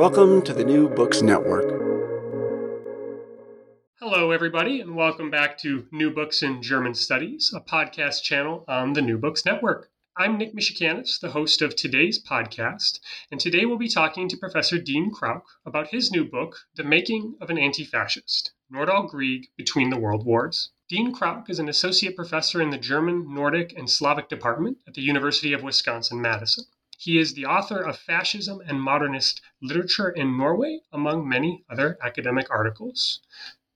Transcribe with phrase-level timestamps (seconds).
[0.00, 1.68] Welcome to the New Books Network.
[3.98, 8.94] Hello, everybody, and welcome back to New Books in German Studies, a podcast channel on
[8.94, 9.90] the New Books Network.
[10.16, 12.98] I'm Nick Misukanis, the host of today's podcast,
[13.30, 17.36] and today we'll be talking to Professor Dean Krouk about his new book, The Making
[17.42, 20.70] of an Anti Fascist Nordahl Grieg Between the World Wars.
[20.88, 25.02] Dean Krouk is an associate professor in the German, Nordic, and Slavic department at the
[25.02, 26.64] University of Wisconsin Madison.
[27.00, 32.50] He is the author of Fascism and Modernist Literature in Norway, among many other academic
[32.50, 33.22] articles.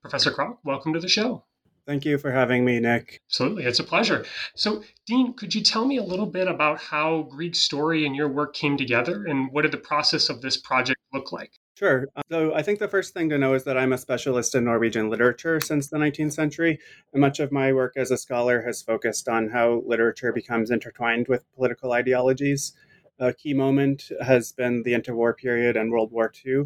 [0.02, 1.42] Professor Krouk, welcome to the show.
[1.86, 3.22] Thank you for having me, Nick.
[3.30, 4.26] Absolutely, it's a pleasure.
[4.54, 8.28] So, Dean, could you tell me a little bit about how Grieg's story and your
[8.28, 11.52] work came together, and what did the process of this project look like?
[11.78, 12.06] Sure.
[12.14, 14.66] Uh, so I think the first thing to know is that I'm a specialist in
[14.66, 16.78] Norwegian literature since the 19th century,
[17.14, 21.26] and much of my work as a scholar has focused on how literature becomes intertwined
[21.26, 22.74] with political ideologies.
[23.20, 26.64] A key moment has been the interwar period and World War II.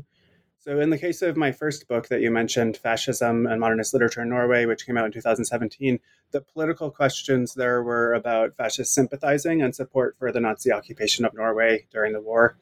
[0.60, 4.22] So, in the case of my first book that you mentioned, Fascism and Modernist Literature
[4.22, 6.00] in Norway, which came out in 2017,
[6.30, 11.34] the political questions there were about fascist sympathizing and support for the Nazi occupation of
[11.34, 12.56] Norway during the war.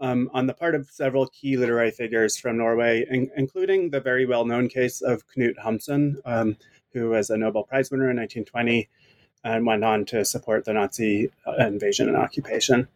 [0.00, 4.26] Um, on the part of several key literary figures from Norway, in- including the very
[4.26, 6.56] well known case of Knut Hamsun, um,
[6.92, 8.88] who was a Nobel Prize winner in 1920
[9.44, 12.88] and went on to support the Nazi uh, invasion and occupation.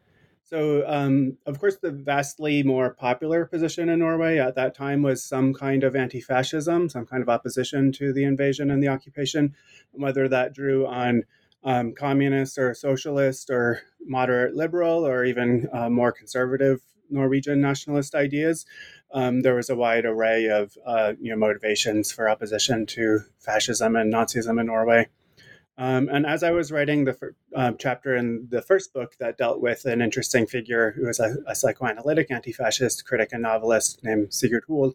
[0.52, 5.24] So, um, of course, the vastly more popular position in Norway at that time was
[5.24, 9.54] some kind of anti fascism, some kind of opposition to the invasion and the occupation,
[9.92, 11.22] whether that drew on
[11.64, 18.66] um, communist or socialist or moderate liberal or even uh, more conservative Norwegian nationalist ideas.
[19.14, 23.96] Um, there was a wide array of uh, you know, motivations for opposition to fascism
[23.96, 25.08] and Nazism in Norway.
[25.82, 29.60] Um, and as I was writing the uh, chapter in the first book that dealt
[29.60, 34.32] with an interesting figure who was a, a psychoanalytic anti fascist critic and novelist named
[34.32, 34.94] Sigurd Hoel,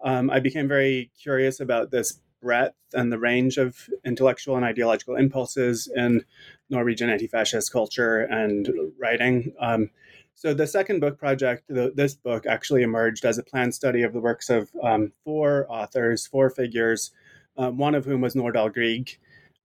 [0.00, 5.16] um, I became very curious about this breadth and the range of intellectual and ideological
[5.16, 6.24] impulses in
[6.70, 9.52] Norwegian anti fascist culture and writing.
[9.60, 9.90] Um,
[10.36, 14.12] so the second book project, the, this book actually emerged as a planned study of
[14.12, 17.10] the works of um, four authors, four figures,
[17.56, 19.18] um, one of whom was Nordahl Grieg.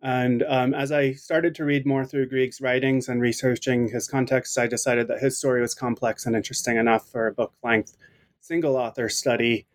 [0.04, 4.60] And um, as I started to read more through Grieg's writings and researching his context,
[4.60, 7.96] I decided that his story was complex and interesting enough for a book length
[8.42, 9.66] single author study.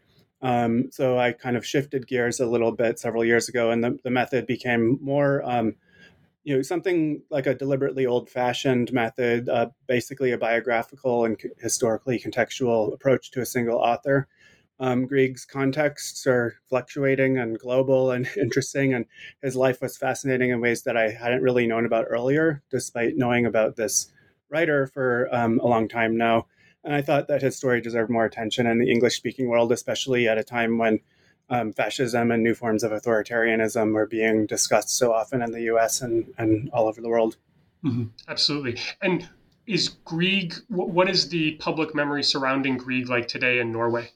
[0.42, 3.98] Um, so I kind of shifted gears a little bit several years ago, and the,
[4.04, 5.74] the method became more, um,
[6.44, 12.20] you know, something like a deliberately old fashioned method, uh, basically a biographical and historically
[12.20, 14.28] contextual approach to a single author.
[14.80, 19.06] Um, Grieg's contexts are fluctuating and global and interesting, and
[19.42, 23.46] his life was fascinating in ways that I hadn't really known about earlier, despite knowing
[23.46, 24.12] about this
[24.50, 26.46] writer for um, a long time now.
[26.84, 30.28] And I thought that his story deserved more attention in the English speaking world, especially
[30.28, 31.00] at a time when
[31.50, 36.02] um, fascism and new forms of authoritarianism were being discussed so often in the US
[36.02, 37.36] and, and all over the world.
[37.84, 38.04] Mm-hmm.
[38.28, 38.78] Absolutely.
[39.02, 39.28] And
[39.66, 44.10] is Grieg, what is the public memory surrounding Grieg like today in Norway?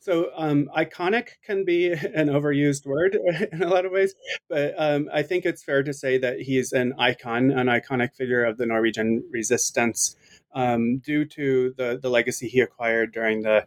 [0.00, 3.16] So um, iconic can be an overused word
[3.52, 4.14] in a lot of ways,
[4.48, 8.44] but um, I think it's fair to say that he's an icon, an iconic figure
[8.44, 10.16] of the Norwegian resistance.
[10.52, 13.66] um, due to the, the legacy he acquired during the,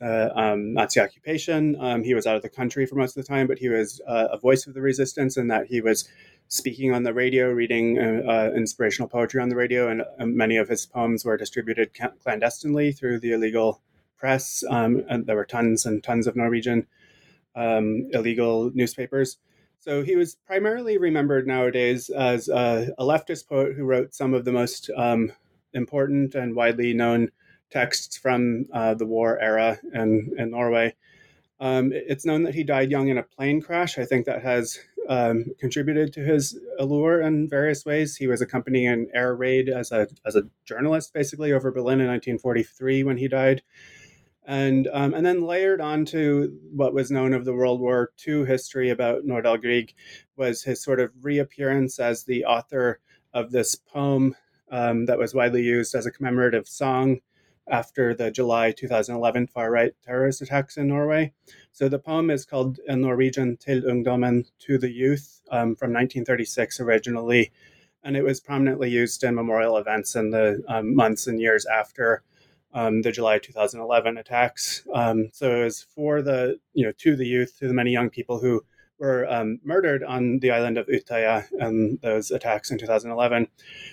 [0.00, 1.76] the um, Nazi occupation.
[1.80, 4.00] Um, he was out of the country for most of the time, but he was
[4.06, 6.08] uh, a voice of the resistance in that he was
[6.48, 10.56] speaking on the radio, reading uh, uh inspirational poetry on the radio, and uh, many
[10.56, 11.90] of his poems were distributed
[12.22, 13.80] clandestinely through the illegal
[14.18, 14.64] press.
[14.68, 16.86] Um, and there were tons and tons of Norwegian
[17.54, 19.38] um, illegal newspapers.
[19.80, 24.44] So he was primarily remembered nowadays as a, a leftist poet who wrote some of
[24.44, 25.32] the most um,
[25.72, 27.30] important and widely known
[27.70, 30.94] texts from uh, the war era in, in Norway.
[31.60, 33.98] Um, it's known that he died young in a plane crash.
[33.98, 34.78] I think that has
[35.08, 38.16] um, contributed to his allure in various ways.
[38.16, 42.06] He was accompanying an air raid as a, as a journalist, basically, over Berlin in
[42.08, 43.62] 1943 when he died
[44.48, 48.88] and um, and then layered onto what was known of the World War II history
[48.88, 49.94] about Nordahl Grieg
[50.36, 52.98] was his sort of reappearance as the author
[53.34, 54.34] of this poem
[54.70, 57.20] um, that was widely used as a commemorative song
[57.70, 61.30] after the July 2011 far right terrorist attacks in Norway.
[61.72, 66.80] So the poem is called in Norwegian Til ungdommen, to the youth, um, from 1936
[66.80, 67.52] originally.
[68.02, 72.22] And it was prominently used in memorial events in the um, months and years after
[72.74, 74.86] um, the July 2011 attacks.
[74.92, 78.10] Um, so it was for the, you know, to the youth, to the many young
[78.10, 78.62] people who
[78.98, 83.46] were um, murdered on the island of Utøya and those attacks in 2011.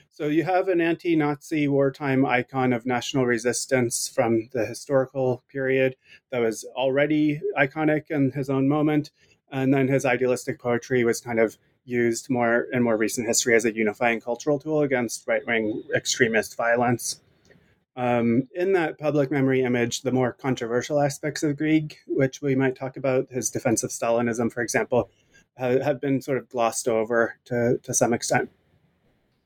[0.10, 5.96] So you have an anti Nazi wartime icon of national resistance from the historical period
[6.32, 9.12] that was already iconic in his own moment.
[9.52, 13.64] And then his idealistic poetry was kind of used more in more recent history as
[13.64, 17.22] a unifying cultural tool against right wing extremist violence.
[17.96, 22.76] Um, in that public memory image, the more controversial aspects of Grieg, which we might
[22.76, 25.10] talk about, his defense of Stalinism, for example,
[25.58, 28.50] have, been sort of glossed over to, to some extent.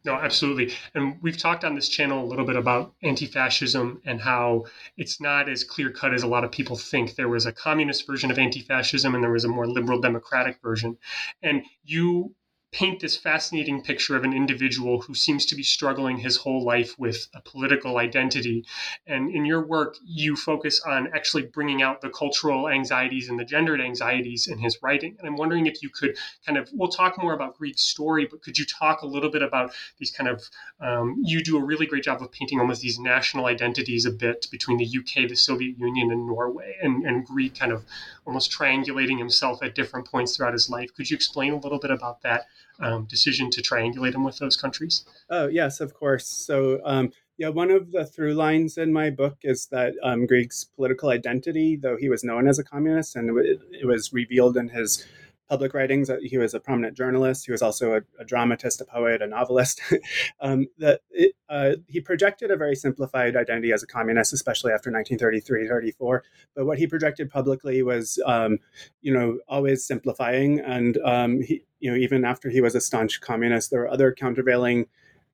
[0.05, 0.73] No, absolutely.
[0.95, 4.65] And we've talked on this channel a little bit about anti fascism and how
[4.97, 7.15] it's not as clear cut as a lot of people think.
[7.15, 10.61] There was a communist version of anti fascism and there was a more liberal democratic
[10.63, 10.97] version.
[11.43, 12.33] And you
[12.71, 16.97] paint this fascinating picture of an individual who seems to be struggling his whole life
[16.99, 18.65] with a political identity.
[19.07, 23.45] And in your work, you focus on actually bringing out the cultural anxieties and the
[23.45, 25.15] gendered anxieties in his writing.
[25.17, 28.41] And I'm wondering if you could kind of, we'll talk more about Grieg's story, but
[28.41, 30.47] could you talk a little bit about these kind of,
[30.79, 34.45] um, you do a really great job of painting almost these national identities a bit
[34.51, 37.83] between the UK, the Soviet Union, and Norway, and, and Grieg kind of
[38.29, 40.93] almost triangulating himself at different points throughout his life.
[40.93, 42.45] Could you explain a little bit about that?
[42.79, 45.05] um, decision to triangulate him with those countries?
[45.29, 46.27] Oh, yes, of course.
[46.27, 50.27] So, um, yeah, one of the through lines in my book is that um,
[50.75, 55.05] political identity, though he was known as a communist and it was revealed in his
[55.49, 56.09] public writings.
[56.21, 57.45] He was a prominent journalist.
[57.45, 59.81] He was also a, a dramatist, a poet, a novelist.
[60.41, 64.91] um, that it, uh, he projected a very simplified identity as a communist, especially after
[64.91, 66.23] 1933, 34.
[66.55, 68.59] But what he projected publicly was, um,
[69.01, 70.59] you know, always simplifying.
[70.59, 74.13] And um, he, you know, even after he was a staunch communist, there were other
[74.13, 74.85] countervailing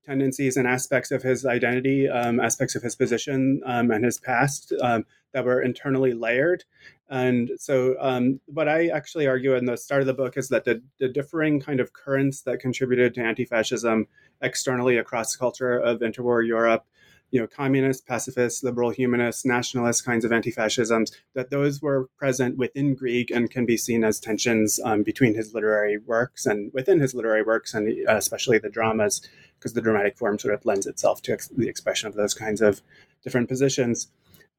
[0.05, 4.71] tendencies and aspects of his identity, um, aspects of his position um, and his past
[4.81, 5.03] um,
[5.33, 6.63] that were internally layered.
[7.09, 10.65] And so, um, what I actually argue in the start of the book is that
[10.65, 14.07] the, the differing kind of currents that contributed to anti fascism
[14.41, 16.85] externally across culture of interwar Europe
[17.31, 22.95] you know, communist, pacifist, liberal, humanist, nationalist kinds of anti-fascisms, that those were present within
[22.95, 27.13] Grieg and can be seen as tensions um, between his literary works and within his
[27.13, 29.21] literary works, and uh, especially the dramas,
[29.59, 32.61] because the dramatic form sort of lends itself to ex- the expression of those kinds
[32.61, 32.81] of
[33.23, 34.07] different positions.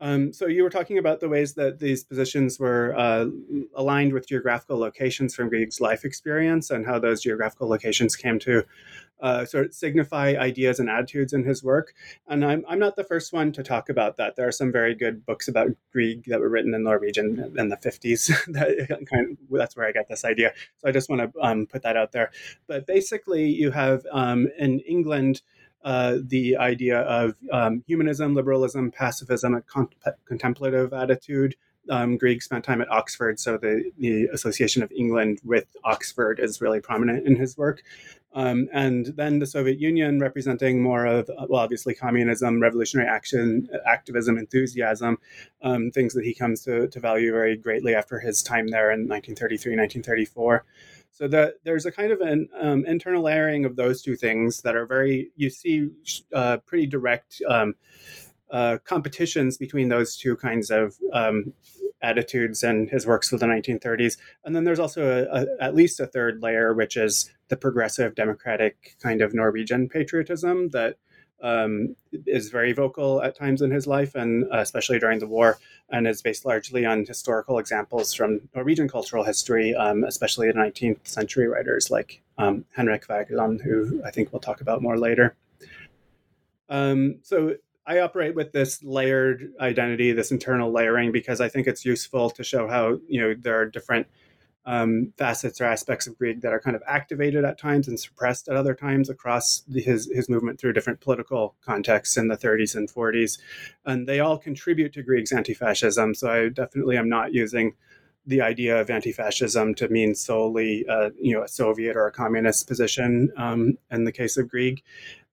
[0.00, 3.26] Um, so you were talking about the ways that these positions were uh,
[3.74, 8.64] aligned with geographical locations from Grieg's life experience and how those geographical locations came to
[9.20, 11.94] uh, sort of signify ideas and attitudes in his work.
[12.28, 14.36] And I'm, I'm not the first one to talk about that.
[14.36, 17.76] There are some very good books about Grieg that were written in Norwegian in the
[17.76, 18.26] 50s.
[18.52, 20.52] that kind of, that's where I got this idea.
[20.78, 22.30] So I just want to um, put that out there.
[22.66, 25.40] But basically, you have um, in England,
[25.84, 29.88] uh, the idea of um, humanism, liberalism, pacifism, a con-
[30.26, 31.54] contemplative attitude.
[31.88, 36.60] Um, Grieg spent time at Oxford, so the, the Association of England with Oxford is
[36.60, 37.82] really prominent in his work.
[38.36, 44.36] Um, and then the Soviet Union representing more of, well, obviously communism, revolutionary action, activism,
[44.36, 45.18] enthusiasm,
[45.62, 49.08] um, things that he comes to, to value very greatly after his time there in
[49.08, 50.64] 1933, 1934.
[51.16, 51.28] So
[51.64, 55.30] there's a kind of an um, internal layering of those two things that are very
[55.34, 55.88] you see
[56.34, 57.74] uh, pretty direct um,
[58.50, 61.54] uh, competitions between those two kinds of um,
[62.02, 64.18] attitudes and his works of the 1930s.
[64.44, 68.14] And then there's also a, a, at least a third layer, which is the progressive
[68.14, 70.96] democratic kind of Norwegian patriotism that
[71.42, 71.94] um,
[72.26, 75.58] is very vocal at times in his life, and uh, especially during the war,
[75.90, 81.06] and is based largely on historical examples from Norwegian cultural history, um, especially the 19th
[81.06, 85.36] century writers like um, Henrik Wergeland, who I think we'll talk about more later.
[86.68, 91.84] Um, so I operate with this layered identity, this internal layering, because I think it's
[91.84, 94.06] useful to show how you know there are different
[94.66, 98.48] um, facets or aspects of Grieg that are kind of activated at times and suppressed
[98.48, 102.74] at other times across the, his his movement through different political contexts in the 30s
[102.74, 103.38] and 40s,
[103.84, 106.14] and they all contribute to Grieg's anti-fascism.
[106.14, 107.74] So I definitely am not using
[108.26, 112.66] the idea of anti-fascism to mean solely, uh, you know, a Soviet or a communist
[112.66, 114.82] position um, in the case of Grieg.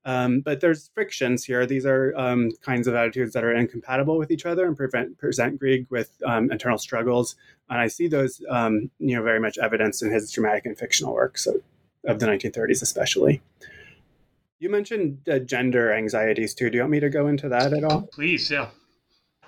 [0.05, 1.65] Um, but there's frictions here.
[1.65, 5.60] These are um, kinds of attitudes that are incompatible with each other and prevent, present
[5.60, 7.36] Grieg with um, internal struggles.
[7.69, 11.13] And I see those, um, you know, very much evidenced in his dramatic and fictional
[11.13, 11.55] works of,
[12.05, 13.41] of the 1930s, especially.
[14.60, 16.69] You mentioned uh, gender anxieties too.
[16.69, 18.03] Do you want me to go into that at all?
[18.13, 18.69] Please, yeah.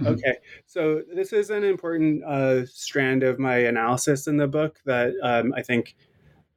[0.06, 0.36] Okay,
[0.66, 5.54] so this is an important uh, strand of my analysis in the book that um,
[5.56, 5.96] I think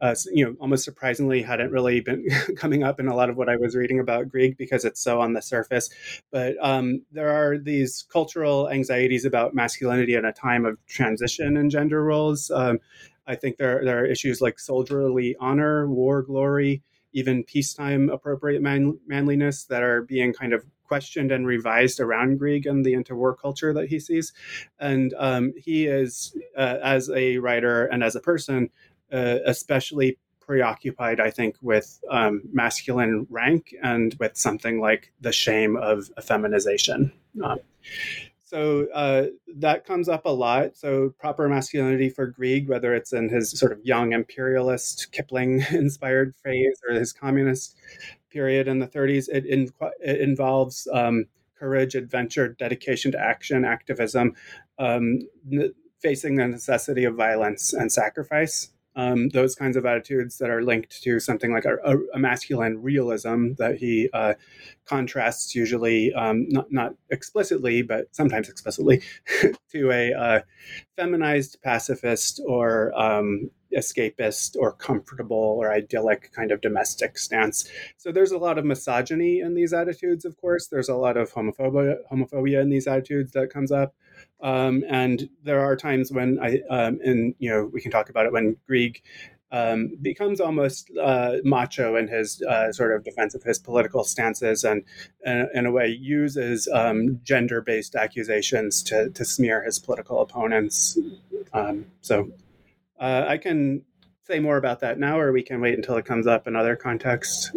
[0.01, 2.27] uh, you know, almost surprisingly hadn't really been
[2.57, 5.21] coming up in a lot of what I was reading about Grieg because it's so
[5.21, 5.91] on the surface.
[6.31, 11.71] But um, there are these cultural anxieties about masculinity at a time of transition in
[11.71, 12.51] gender roles.
[12.51, 12.79] Um,
[13.27, 18.99] I think there, there are issues like soldierly honor, war glory, even peacetime appropriate man,
[19.07, 23.73] manliness that are being kind of questioned and revised around Grieg and the interwar culture
[23.75, 24.33] that he sees.
[24.81, 28.71] And um, he is, uh, as a writer and as a person,
[29.13, 35.77] uh, especially preoccupied, I think, with um, masculine rank and with something like the shame
[35.77, 37.13] of effeminization.
[37.45, 37.59] Um,
[38.45, 40.75] so uh, that comes up a lot.
[40.75, 46.81] So proper masculinity for Grieg, whether it's in his sort of young imperialist Kipling-inspired phase
[46.89, 47.77] or his communist
[48.31, 51.27] period in the 30s, it, in, it involves um,
[51.59, 54.35] courage, adventure, dedication to action, activism,
[54.79, 55.19] um,
[55.53, 60.61] n- facing the necessity of violence and sacrifice um, those kinds of attitudes that are
[60.61, 61.77] linked to something like a,
[62.13, 64.35] a masculine realism that he uh,
[64.85, 69.01] contrasts usually um, not not explicitly but sometimes explicitly
[69.71, 70.41] to a uh,
[70.97, 77.71] feminized pacifist or um, escapist or comfortable or idyllic kind of domestic stance.
[77.99, 80.69] So there's a lot of misogyny in these attitudes, of course.
[80.69, 83.95] There's a lot of homophobia, homophobia in these attitudes that comes up.
[84.41, 88.27] Um, and there are times when I, um, and you know, we can talk about
[88.27, 89.03] it when Grieg
[89.51, 94.63] um, becomes almost uh, macho in his uh, sort of defense of his political stances
[94.65, 94.85] and,
[95.25, 100.99] in a way, uses um, gender based accusations to, to smear his political opponents.
[101.53, 102.31] Um, so
[103.01, 103.85] uh, I can
[104.29, 106.77] say more about that now, or we can wait until it comes up in other
[106.77, 107.51] contexts?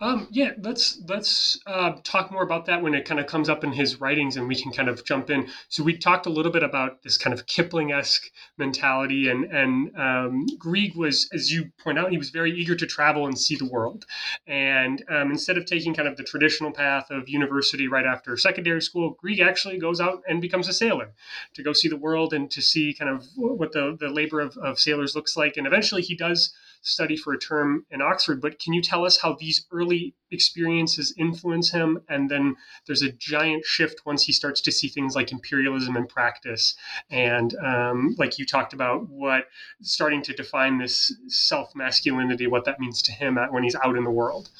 [0.00, 3.62] Um, yeah, let's let's uh, talk more about that when it kind of comes up
[3.62, 5.48] in his writings, and we can kind of jump in.
[5.68, 8.24] So we talked a little bit about this kind of Kipling-esque
[8.58, 12.86] mentality, and and um, Grieg was, as you point out, he was very eager to
[12.86, 14.04] travel and see the world,
[14.48, 18.82] and um, instead of taking kind of the traditional path of university right after secondary
[18.82, 21.12] school, Grieg actually goes out and becomes a sailor
[21.54, 24.56] to go see the world and to see kind of what the the labor of,
[24.56, 26.52] of sailors looks like, and eventually he does
[26.86, 31.12] study for a term in Oxford, but can you tell us how these early experiences
[31.18, 32.00] influence him?
[32.08, 32.54] And then
[32.86, 36.76] there's a giant shift once he starts to see things like imperialism in practice.
[37.10, 39.46] And um, like you talked about, what
[39.82, 44.04] starting to define this self masculinity, what that means to him when he's out in
[44.04, 44.50] the world.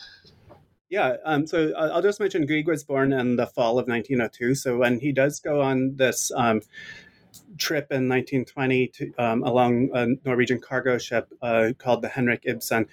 [0.89, 4.55] Yeah, um, so I'll just mention Grieg was born in the fall of 1902.
[4.55, 6.61] So when he does go on this um,
[7.59, 12.87] trip in 1920 to, um, along a Norwegian cargo ship uh, called the Henrik Ibsen.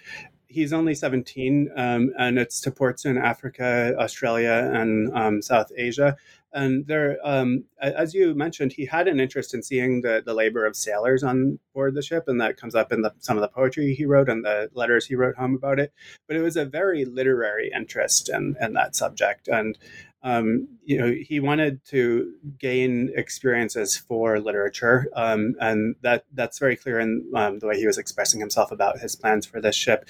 [0.48, 6.16] He's only 17, um, and it's to ports in Africa, Australia, and um, South Asia.
[6.54, 10.66] And there, um, as you mentioned, he had an interest in seeing the, the labor
[10.66, 13.48] of sailors on board the ship, and that comes up in the, some of the
[13.48, 15.92] poetry he wrote and the letters he wrote home about it.
[16.28, 19.78] But it was a very literary interest in, in that subject, and
[20.24, 26.77] um, you know, he wanted to gain experiences for literature, um, and that that's very
[26.77, 30.06] clear in um, the way he was expressing himself about his plans for this ship.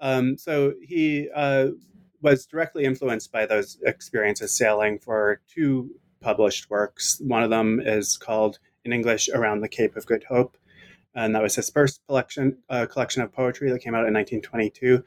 [0.00, 1.68] Um, so he uh,
[2.20, 7.20] was directly influenced by those experiences sailing for two published works.
[7.24, 10.56] One of them is called in English "Around the Cape of Good Hope."
[11.14, 15.04] and that was his first collection uh, collection of poetry that came out in 1922.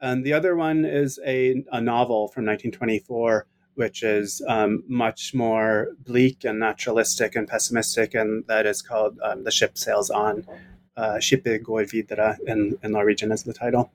[0.00, 3.46] And the other one is a, a novel from 1924
[3.78, 9.44] which is um, much more bleak and naturalistic and pessimistic, and that is called um,
[9.44, 10.44] The Ship Sails On.
[10.96, 11.86] uh, Skipet går
[12.48, 13.92] in, in Norwegian is the title.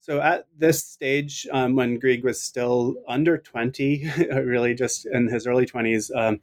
[0.00, 5.46] So at this stage, um, when Grieg was still under 20, really just in his
[5.46, 6.40] early 20s um,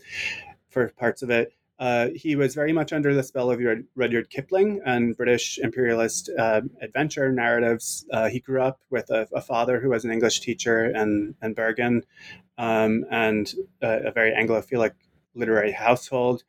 [0.69, 3.59] for parts of it, uh, he was very much under the spell of
[3.95, 8.05] Rudyard Kipling and British imperialist uh, adventure narratives.
[8.11, 11.53] Uh, he grew up with a, a, father who was an English teacher in, in
[11.53, 12.03] Bergen
[12.57, 14.91] um, and a, a, very Anglophilic
[15.33, 16.43] literary household.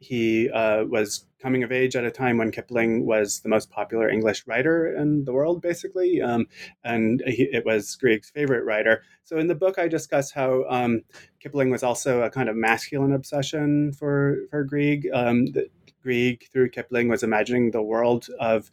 [0.00, 4.08] He uh, was coming of age at a time when Kipling was the most popular
[4.08, 6.46] English writer in the world, basically, um,
[6.82, 9.02] and he, it was Grieg's favorite writer.
[9.24, 11.02] So in the book, I discuss how um,
[11.38, 15.06] Kipling was also a kind of masculine obsession for for Grieg.
[15.12, 15.48] Um,
[16.02, 18.70] Grieg, through Kipling, was imagining the world of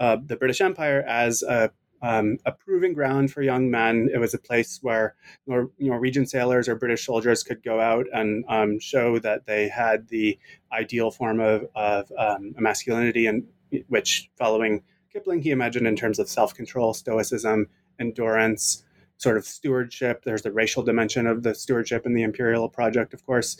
[0.00, 1.70] uh, the British Empire as a
[2.04, 4.10] um, a proving ground for young men.
[4.12, 5.14] It was a place where
[5.46, 10.08] Nor- Norwegian sailors or British soldiers could go out and um, show that they had
[10.08, 10.38] the
[10.70, 13.44] ideal form of, of um, masculinity, and
[13.88, 17.68] which, following Kipling, he imagined in terms of self control, stoicism,
[17.98, 18.84] endurance,
[19.16, 20.24] sort of stewardship.
[20.24, 23.56] There's the racial dimension of the stewardship in the imperial project, of course.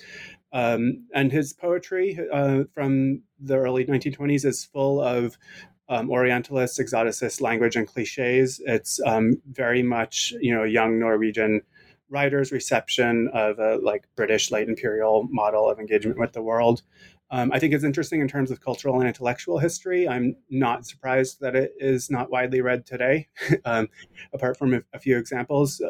[0.52, 5.38] Um, and his poetry uh, from the early 1920s is full of
[5.88, 8.60] um, Orientalist, exoticist language and cliches.
[8.66, 11.62] It's um, very much, you know, young Norwegian
[12.10, 16.82] writers' reception of a like British late imperial model of engagement with the world.
[17.30, 20.06] Um, I think it's interesting in terms of cultural and intellectual history.
[20.06, 23.28] I'm not surprised that it is not widely read today,
[23.64, 23.88] um,
[24.32, 25.82] apart from a, a few examples.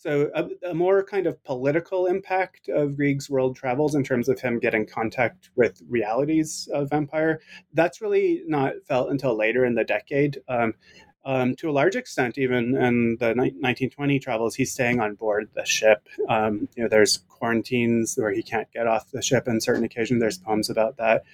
[0.00, 4.40] So, a, a, more kind of political impact of Grieg's world travels in terms of
[4.40, 7.42] him getting contact with realities of empire,
[7.74, 10.38] that's really not felt until later in the decade.
[10.48, 10.72] Um,
[11.26, 15.66] um, to a large extent, even in the 1920 travels, he's staying on board the
[15.66, 16.08] ship.
[16.30, 20.18] Um, you know, there's quarantines where he can't get off the ship on certain occasions.
[20.22, 21.24] There's poems about that.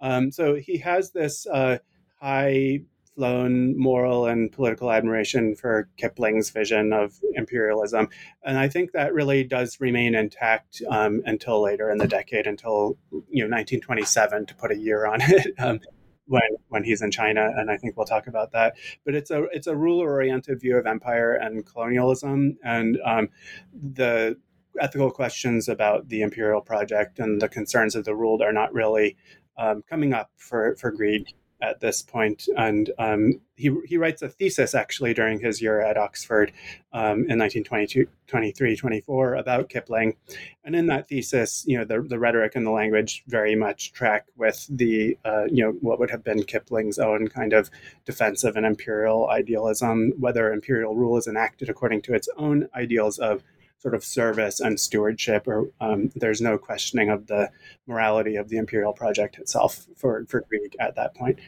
[0.00, 1.76] Um, so he has this uh,
[2.22, 2.80] high
[3.14, 8.08] flown moral and political admiration for Kipling's vision of imperialism.
[8.42, 12.96] And I think that really does remain intact um, until later in the decade, until
[13.10, 15.54] you know 1927, to put a year on it.
[15.58, 15.80] Um,
[16.26, 18.74] when when he's in China, and I think we'll talk about that.
[19.04, 23.28] But it's a it's a ruler oriented view of empire and colonialism, and um,
[23.72, 24.38] the
[24.80, 29.16] ethical questions about the imperial project and the concerns of the ruled are not really
[29.58, 31.26] um, coming up for for Grieg
[31.64, 35.96] at this point, and um, he he writes a thesis actually during his year at
[35.96, 36.52] Oxford
[36.92, 40.16] um, in 1922, 23, 24 about Kipling,
[40.64, 44.26] and in that thesis, you know, the the rhetoric and the language very much track
[44.36, 47.70] with the uh, you know what would have been Kipling's own kind of
[48.04, 53.42] defensive and imperial idealism, whether imperial rule is enacted according to its own ideals of
[53.84, 57.50] sort of service and stewardship, or um, there's no questioning of the
[57.86, 61.38] morality of the imperial project itself for, for Grieg at that point.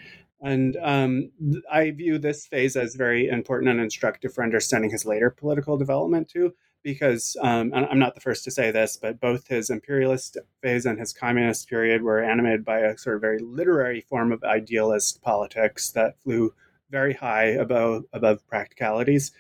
[0.43, 1.31] And um,
[1.73, 6.29] I view this phase as very important and instructive for understanding his later political development
[6.29, 10.85] too, because um, I'm not the first to say this, but both his imperialist phase
[10.85, 15.23] and his communist period were animated by a sort of very literary form of idealist
[15.23, 16.53] politics that flew
[16.91, 19.33] very high above above practicalities,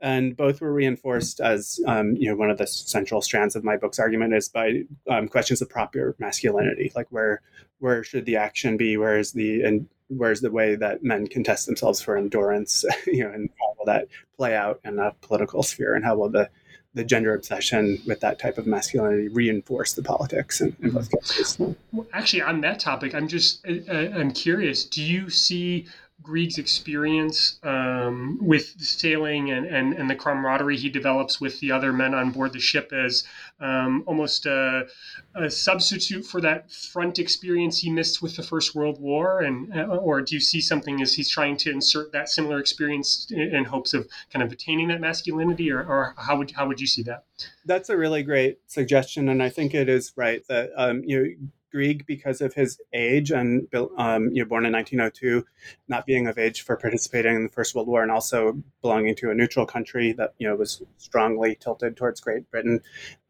[0.00, 3.76] and both were reinforced as um, you know one of the central strands of my
[3.76, 7.42] book's argument is by um, questions of proper masculinity, like where
[7.78, 11.42] where should the action be, where is the and where's the way that men can
[11.42, 15.62] test themselves for endurance, you know, and how will that play out in a political
[15.62, 16.48] sphere, and how will the
[16.94, 21.58] the gender obsession with that type of masculinity reinforce the politics in, in both cases.
[21.58, 24.84] Well, actually, on that topic, I'm just uh, uh I'm curious.
[24.84, 25.86] Do you see
[26.22, 31.92] Grieg's experience um, with sailing and, and, and the camaraderie he develops with the other
[31.92, 33.24] men on board the ship as
[33.60, 34.86] um, almost a,
[35.34, 39.40] a, substitute for that front experience he missed with the First World War?
[39.40, 43.28] And uh, or do you see something as he's trying to insert that similar experience
[43.30, 46.80] in, in hopes of kind of attaining that masculinity, or, or, how would how would
[46.80, 47.24] you see that?
[47.64, 51.48] That's a really great suggestion, and I think it is right that um, you know
[51.72, 55.44] Grieg because of his age and um, you know, born in 1902,
[55.88, 59.30] not being of age for participating in the First World War, and also belonging to
[59.30, 62.80] a neutral country that you know was strongly tilted towards Great Britain.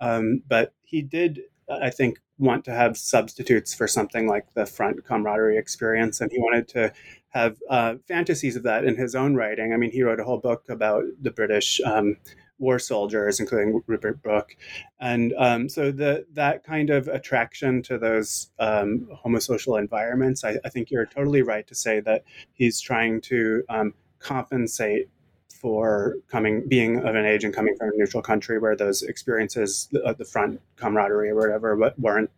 [0.00, 5.04] Um, but he did, I think, want to have substitutes for something like the front
[5.04, 6.92] camaraderie experience, and he wanted to
[7.30, 9.72] have uh, fantasies of that in his own writing.
[9.72, 11.80] I mean, he wrote a whole book about the British.
[11.84, 12.16] Um,
[12.62, 14.56] war soldiers, including Rupert Brooke,
[15.00, 20.68] and um, so the that kind of attraction to those um, homosocial environments, I, I,
[20.68, 22.22] think you're totally right to say that
[22.52, 25.10] he's trying to um, compensate
[25.48, 29.88] for coming being of an age and coming from a neutral country where those experiences,
[29.90, 32.30] the, the front camaraderie or whatever, weren't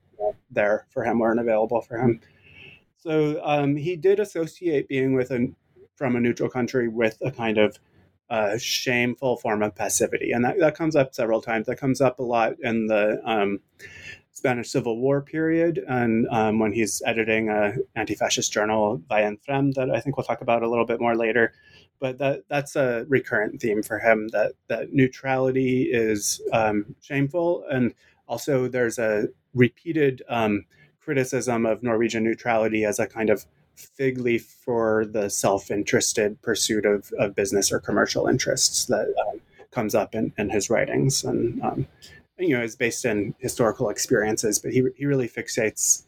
[0.51, 2.21] there for him, weren't available for him.
[2.97, 5.53] So um, he did associate being with a
[5.97, 7.79] from a neutral country with a kind of
[8.31, 11.67] uh, shameful form of passivity, and that, that comes up several times.
[11.67, 13.61] That comes up a lot in the um,
[14.33, 19.91] Spanish Civil War period, and um, when he's editing a anti-fascist journal, Veien Frem, that
[19.91, 21.53] I think we'll talk about a little bit more later.
[22.01, 27.95] But that that's a recurrent theme for him that that neutrality is um, shameful, and
[28.27, 30.67] also there's a repeated um,
[31.01, 37.13] criticism of Norwegian neutrality as a kind of fig leaf for the self-interested pursuit of,
[37.19, 41.25] of business or commercial interests that um, comes up in, in his writings.
[41.25, 41.87] And um,
[42.39, 46.05] you know is based in historical experiences but he, he really fixates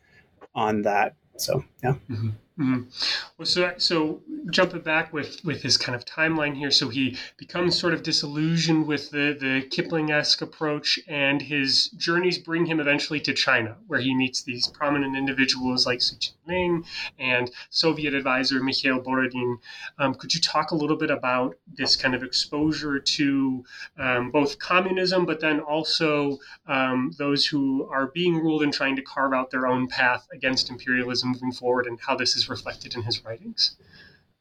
[0.54, 1.14] on that.
[1.36, 1.94] So yeah.
[2.10, 2.30] Mm-hmm.
[2.58, 2.88] Mm-hmm.
[3.36, 7.78] Well, so so jumping back with with his kind of timeline here, so he becomes
[7.78, 13.34] sort of disillusioned with the the Kipling-esque approach, and his journeys bring him eventually to
[13.34, 16.86] China, where he meets these prominent individuals like Song Qingling
[17.18, 19.58] and Soviet advisor Mikhail Borodin.
[19.98, 23.64] Um, could you talk a little bit about this kind of exposure to
[23.98, 29.02] um, both communism, but then also um, those who are being ruled and trying to
[29.02, 33.02] carve out their own path against imperialism moving forward, and how this is reflected in
[33.02, 33.76] his writings.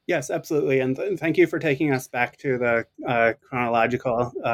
[0.07, 0.79] Yes, absolutely.
[0.79, 4.53] And th- thank you for taking us back to the uh, chronological uh,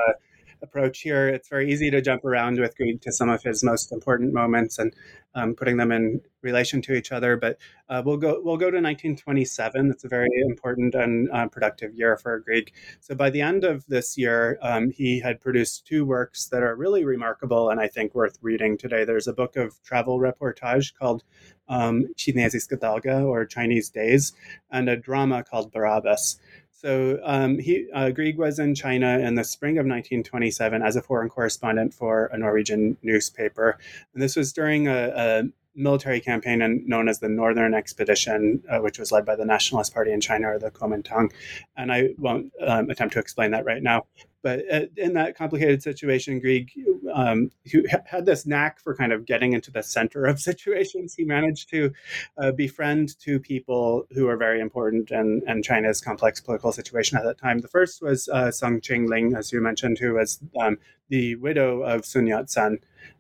[0.62, 1.28] approach here.
[1.28, 4.78] It's very easy to jump around with Grieg to some of his most important moments
[4.80, 4.94] and
[5.34, 7.38] um, putting them in relation to each other.
[7.38, 7.58] But
[7.90, 9.92] uh, we'll go we'll go to 1927.
[9.92, 12.72] It's a very important and uh, productive year for Grieg.
[13.00, 16.76] So by the end of this year, um, he had produced two works that are
[16.76, 19.06] really remarkable and I think worth reading today.
[19.06, 21.24] There's a book of travel reportage called
[21.72, 24.34] um, Chinesiska or Chinese Days,
[24.70, 26.38] and a drama called Barabbas.
[26.72, 31.02] So um, he uh, Grieg was in China in the spring of 1927 as a
[31.02, 33.78] foreign correspondent for a Norwegian newspaper,
[34.14, 35.44] and this was during a, a
[35.76, 40.12] military campaign known as the Northern Expedition, uh, which was led by the Nationalist Party
[40.12, 41.32] in China or the Kuomintang.
[41.78, 44.06] And I won't um, attempt to explain that right now.
[44.42, 46.72] But uh, in that complicated situation, Grieg,
[47.14, 51.24] um, who had this knack for kind of getting into the center of situations, he
[51.24, 51.92] managed to
[52.38, 57.24] uh, befriend two people who were very important in, in, China's complex political situation at
[57.24, 57.60] that time.
[57.60, 60.78] The first was uh, Sung Ching-ling, as you mentioned, who was um,
[61.10, 62.80] the widow of Sun Yat-sen.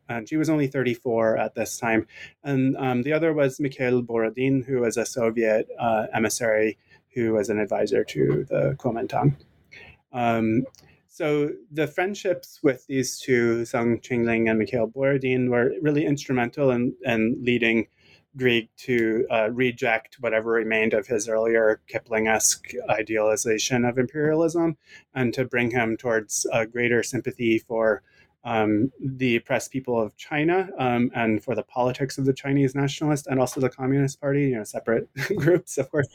[0.10, 2.08] And she was only 34 at this time.
[2.44, 6.78] And um, the other was Mikhail Borodin, who was a Soviet uh, emissary
[7.14, 9.36] who was an advisor to the Kuomintang.
[10.14, 10.66] Um,
[11.14, 16.96] so the friendships with these two, Sung Ching-ling and Mikhail Borodin, were really instrumental in,
[17.04, 17.88] in leading
[18.38, 24.78] Grieg to uh, reject whatever remained of his earlier Kipling-esque idealization of imperialism
[25.14, 28.04] and to bring him towards a greater sympathy for
[28.44, 33.28] um, the oppressed people of China um, and for the politics of the Chinese nationalist
[33.28, 36.08] and also the Communist Party, you know, separate groups, of course,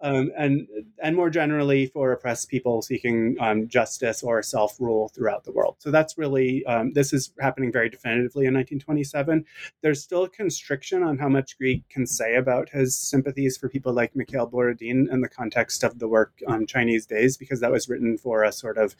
[0.00, 0.68] um, and
[1.02, 5.76] and more generally for oppressed people seeking um, justice or self rule throughout the world.
[5.78, 9.44] So that's really um, this is happening very definitively in 1927.
[9.82, 13.92] There's still a constriction on how much Grieg can say about his sympathies for people
[13.92, 17.88] like Mikhail Borodin in the context of the work on Chinese Days, because that was
[17.88, 18.94] written for a sort of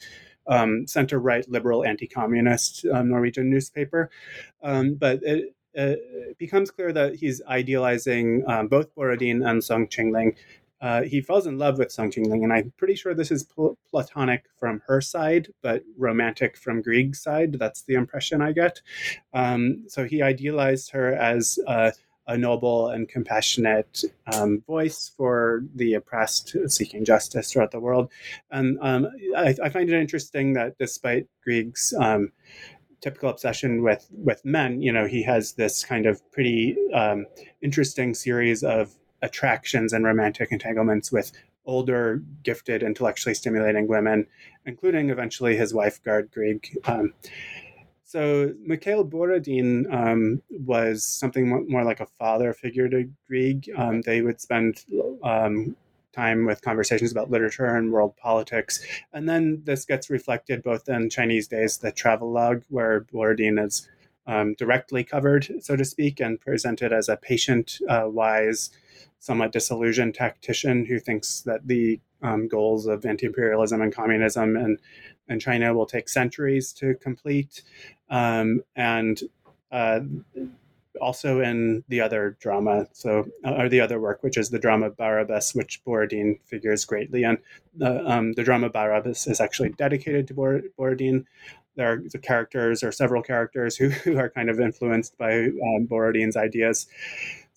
[0.47, 4.09] um, center right liberal anti communist um, Norwegian newspaper.
[4.61, 10.35] Um, but it, it, becomes clear that he's idealizing um, both Borodin and Song Ching-ling.
[10.81, 13.77] Uh, he falls in love with Song Ching-ling, and I'm pretty sure this is pl-
[13.89, 17.53] platonic from her side, but romantic from Grieg's side.
[17.53, 18.81] That's the impression I get.
[19.33, 21.91] Um, so he idealized her as uh,
[22.27, 28.09] a noble and compassionate um, voice for the oppressed seeking justice throughout the world.
[28.51, 32.31] And um, I, I, find it interesting that despite Grieg's um,
[33.01, 37.25] typical obsession with with men, you know, he has this kind of pretty um,
[37.61, 41.31] interesting series of attractions and romantic entanglements with
[41.65, 44.27] older, gifted, intellectually stimulating women,
[44.65, 46.77] including eventually his wife, Gerd Grieg.
[48.03, 53.69] So Mikhail Borodin um, was something more like a father figure to Grieg.
[53.75, 54.83] Um, they would spend
[55.23, 55.75] um,
[56.13, 58.85] time with conversations about literature and world politics.
[59.13, 63.89] And then this gets reflected both in Chinese Days, the travelogue, where Borodin is
[64.27, 68.69] um, directly covered, so to speak, and presented as a patient, uh, wise,
[69.19, 74.79] somewhat disillusioned tactician who thinks that the um, goals of anti-imperialism and communism and
[75.27, 77.63] and China will take centuries to complete.
[78.09, 79.19] Um, and
[79.71, 80.01] uh,
[81.01, 84.89] also in the other drama, so uh, or the other work, which is the drama
[84.89, 87.37] Barabbas, which Borodin figures greatly in.
[87.75, 91.25] The, um, the drama Barabbas is actually dedicated to Bor- Borodin.
[91.75, 95.87] There are the characters or several characters who, who are kind of influenced by um,
[95.87, 96.87] Borodin's ideas.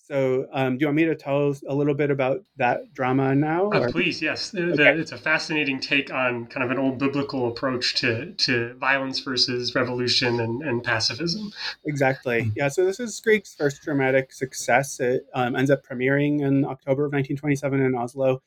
[0.06, 3.34] So, um, do you want me to tell us a little bit about that drama
[3.34, 3.70] now?
[3.70, 4.54] Uh, please, yes.
[4.54, 5.00] Okay.
[5.00, 9.74] it's a fascinating take on kind of an old biblical approach to, to violence versus
[9.74, 11.52] revolution and, and pacifism.
[11.86, 12.44] Exactly.
[12.44, 12.50] Hmm.
[12.54, 12.68] Yeah.
[12.68, 15.00] So this is Grieg's first dramatic success.
[15.00, 18.42] It um, ends up premiering in October of 1927 in Oslo,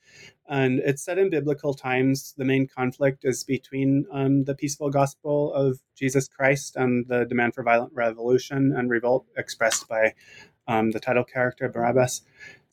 [0.47, 2.35] and it's set in biblical times.
[2.37, 7.53] The main conflict is between um, the peaceful gospel of Jesus Christ and the demand
[7.53, 10.13] for violent revolution and revolt expressed by
[10.69, 12.21] um, the title character Barabbas.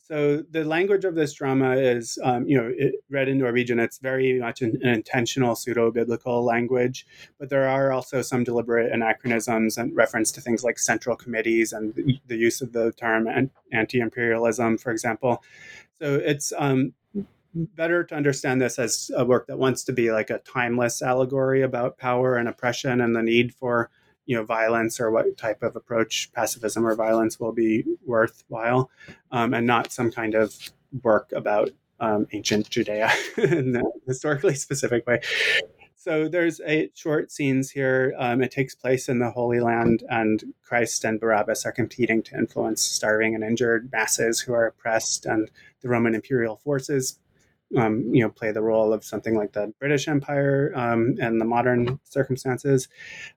[0.07, 3.77] So the language of this drama is, um, you know, it, read in Norwegian.
[3.77, 7.05] It's very much an, an intentional pseudo-biblical language,
[7.37, 11.93] but there are also some deliberate anachronisms and reference to things like central committees and
[11.95, 13.27] the, the use of the term
[13.73, 15.43] anti-imperialism, for example.
[15.99, 16.93] So it's um,
[17.53, 21.63] better to understand this as a work that wants to be like a timeless allegory
[21.63, 23.89] about power and oppression and the need for
[24.27, 28.91] you know violence or what type of approach pacifism or violence will be worthwhile
[29.31, 30.55] um, and not some kind of
[31.01, 35.19] work about um, ancient judea in a historically specific way.
[35.95, 40.53] So there's eight short scenes here um, it takes place in the holy land and
[40.63, 45.49] christ and barabbas are competing to influence starving and injured masses who are oppressed and
[45.81, 47.19] the roman imperial forces
[47.75, 51.45] um, you know, play the role of something like the British Empire um, and the
[51.45, 52.87] modern circumstances.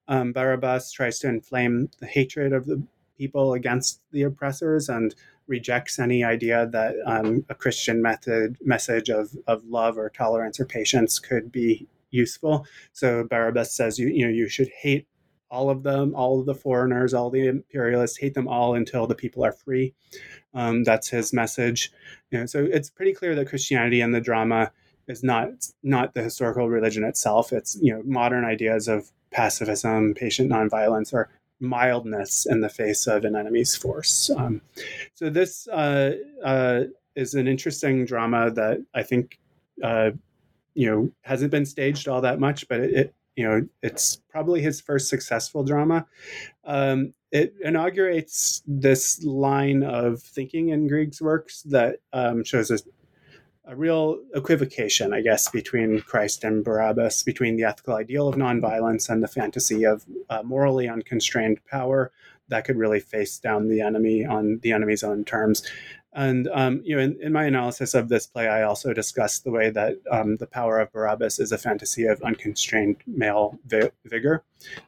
[0.09, 2.83] Um, Barabbas tries to inflame the hatred of the
[3.19, 5.15] people against the oppressors and
[5.47, 10.65] rejects any idea that um, a Christian method message of, of love or tolerance or
[10.65, 12.67] patience could be useful.
[12.93, 15.07] So Barabbas says you you know you should hate
[15.51, 19.17] all of them, all of the foreigners, all the imperialists, hate them all until the
[19.17, 19.95] people are free.
[20.55, 21.93] Um, that's his message.
[22.31, 24.73] You know, so it's pretty clear that Christianity and the drama
[25.09, 25.49] is not
[25.83, 27.53] not the historical religion itself.
[27.53, 31.29] It's you know modern ideas of pacifism, patient nonviolence, or
[31.61, 34.31] mildness in the face of an enemy's force.
[34.37, 34.63] Um,
[35.15, 36.85] so this uh, uh,
[37.15, 39.39] is an interesting drama that I think
[39.83, 40.11] uh,
[40.75, 44.63] you know hasn't been staged all that much, but it, it you know it's probably
[44.63, 46.07] his first successful drama.
[46.65, 52.79] Um, it inaugurates this line of thinking in Grieg's works that um, shows a,
[53.65, 59.09] a, real equivocation, I guess, between Christ and Barabbas, between the ethical ideal of nonviolence
[59.09, 62.11] and the fantasy of uh, morally unconstrained power
[62.49, 65.63] that could really face down the enemy on the enemy's own terms.
[66.13, 69.53] And um, you know, in, in, my analysis of this play, I also discussed the
[69.53, 74.43] way that um, the power of Barabbas is a fantasy of unconstrained male vi- vigor,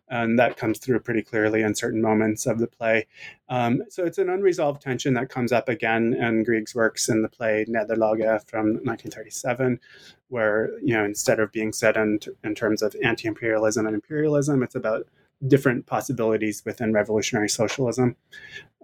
[0.08, 3.06] and that comes through pretty clearly in certain moments of the play.
[3.48, 7.28] Um, so it's an unresolved tension that comes up again in Grieg's works in the
[7.28, 9.78] play Nederlaget from 1937,
[10.26, 14.60] where you know instead of being set in, t- in terms of anti-imperialism and imperialism,
[14.64, 15.06] it's about
[15.46, 18.16] different possibilities within revolutionary socialism.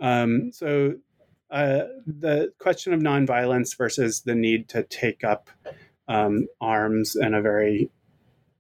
[0.01, 0.95] Um, so
[1.51, 5.51] uh, the question of nonviolence versus the need to take up
[6.09, 7.91] um, arms in a very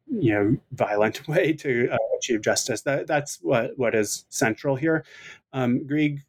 [0.07, 5.05] you know violent way to uh, achieve justice that that's what what is central here
[5.53, 6.23] um, Grieg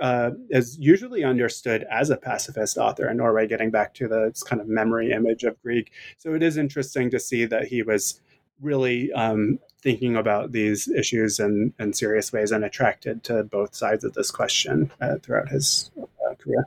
[0.00, 4.60] uh, is usually understood as a pacifist author in Norway, getting back to the kind
[4.60, 5.90] of memory image of Grieg.
[6.18, 8.20] So it is interesting to see that he was
[8.60, 14.04] really um, thinking about these issues in, in serious ways and attracted to both sides
[14.04, 16.66] of this question uh, throughout his uh, career.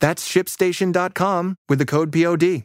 [0.00, 2.64] That's shipstation.com with the code POD.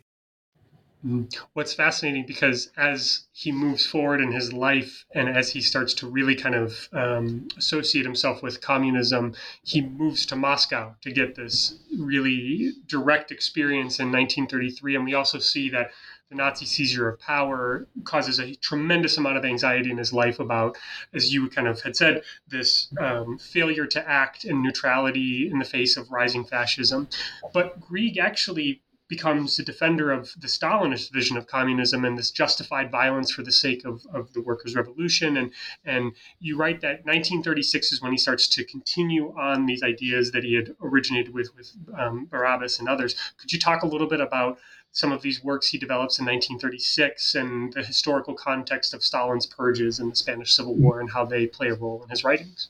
[1.54, 6.10] What's fascinating because as he moves forward in his life and as he starts to
[6.10, 11.80] really kind of um, associate himself with communism, he moves to Moscow to get this
[11.98, 14.96] really direct experience in 1933.
[14.96, 15.92] And we also see that
[16.30, 20.78] the Nazi seizure of power causes a tremendous amount of anxiety in his life about,
[21.13, 25.65] as you kind of had said, this um, failure to act in neutrality in the
[25.65, 27.08] face of rising fascism.
[27.52, 32.92] But Grieg actually becomes a defender of the Stalinist vision of communism and this justified
[32.92, 35.36] violence for the sake of, of the workers' revolution.
[35.36, 35.52] And,
[35.84, 40.44] and you write that 1936 is when he starts to continue on these ideas that
[40.44, 43.15] he had originated with, with um, Barabbas and others.
[43.38, 44.60] Could you talk a little bit about
[44.91, 49.99] some of these works he develops in 1936 and the historical context of Stalin's purges
[49.99, 52.69] and the Spanish Civil War and how they play a role in his writings?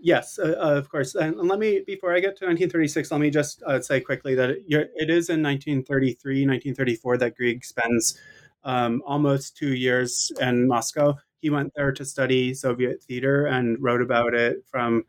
[0.00, 1.14] Yes, uh, uh, of course.
[1.14, 4.50] And let me, before I get to 1936, let me just uh, say quickly that
[4.50, 8.18] it, it is in 1933, 1934 that Grieg spends
[8.64, 11.16] um, almost two years in Moscow.
[11.40, 15.04] He went there to study Soviet theater and wrote about it from,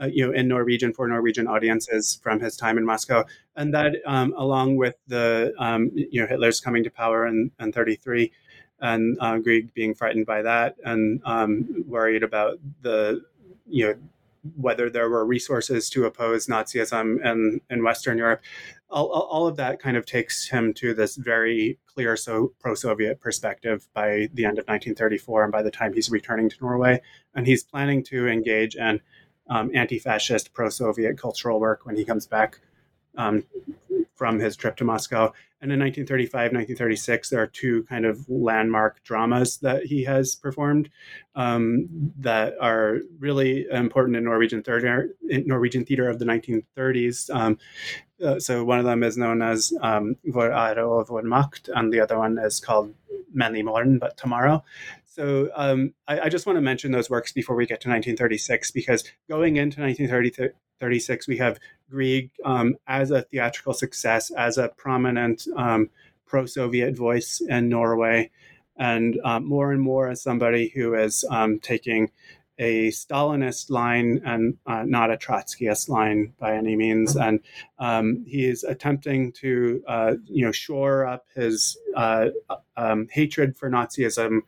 [0.00, 3.24] uh, you know, in Norwegian for Norwegian audiences from his time in Moscow.
[3.56, 7.72] And that, um, along with the, um, you know, Hitler's coming to power in, in
[7.72, 8.32] 33
[8.80, 13.22] and uh, Grieg being frightened by that and um, worried about the,
[13.66, 13.94] you know,
[14.56, 18.40] whether there were resources to oppose Nazism in, in Western Europe.
[18.90, 23.88] All, all of that kind of takes him to this very clear so pro-Soviet perspective
[23.92, 27.02] by the end of 1934 and by the time he's returning to Norway.
[27.34, 29.00] And he's planning to engage in
[29.48, 32.60] um, anti-fascist pro-Soviet cultural work when he comes back
[33.16, 33.44] um,
[34.14, 35.32] from his trip to Moscow.
[35.60, 40.88] And in 1935, 1936, there are two kind of landmark dramas that he has performed
[41.34, 47.30] um, that are really important in Norwegian theater, in Norwegian theater of the 1930s.
[47.34, 47.58] Um,
[48.24, 51.92] uh, so one of them is known as um, Vår ære og vår makt, and
[51.92, 52.94] the other one is called
[53.32, 54.64] Men i morgen, but tomorrow.
[55.08, 58.70] So um, I, I, just want to mention those works before we get to 1936,
[58.72, 61.58] because going into 1936, we have
[61.90, 65.88] Grieg um, as a theatrical success, as a prominent um,
[66.26, 68.30] pro-Soviet voice in Norway,
[68.76, 72.10] and um, more and more as somebody who is um, taking
[72.58, 77.16] a Stalinist line and uh, not a Trotskyist line by any means.
[77.16, 77.40] And
[77.78, 82.26] um, he is attempting to, uh, you know, shore up his uh,
[82.76, 84.40] um, hatred for Nazism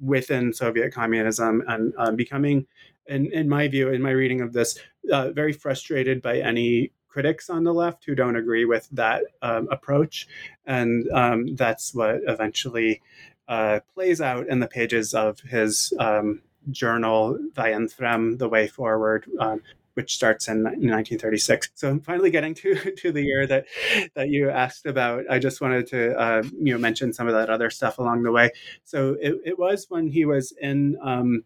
[0.00, 2.66] within Soviet communism and uh, becoming,
[3.06, 4.78] in, in my view, in my reading of this,
[5.12, 9.68] uh, very frustrated by any critics on the left who don't agree with that um,
[9.70, 10.28] approach.
[10.64, 13.02] And um, that's what eventually
[13.48, 19.62] uh, plays out in the pages of his um, journal, Veien The Way Forward, um,
[19.94, 21.70] which starts in 1936.
[21.74, 23.66] So I'm finally getting to, to the year that
[24.14, 25.24] that you asked about.
[25.30, 28.32] I just wanted to uh, you know mention some of that other stuff along the
[28.32, 28.50] way.
[28.84, 31.44] So it, it was when he was in um,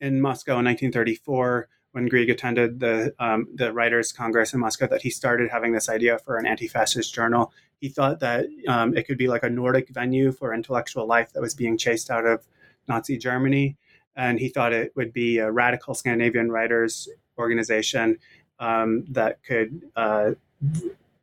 [0.00, 5.02] in Moscow in 1934 when Grieg attended the um, the Writers' Congress in Moscow that
[5.02, 7.52] he started having this idea for an anti-fascist journal.
[7.80, 11.40] He thought that um, it could be like a Nordic venue for intellectual life that
[11.40, 12.44] was being chased out of
[12.88, 13.76] Nazi Germany,
[14.16, 18.18] and he thought it would be a radical Scandinavian writers organization
[18.58, 20.32] um, that could uh,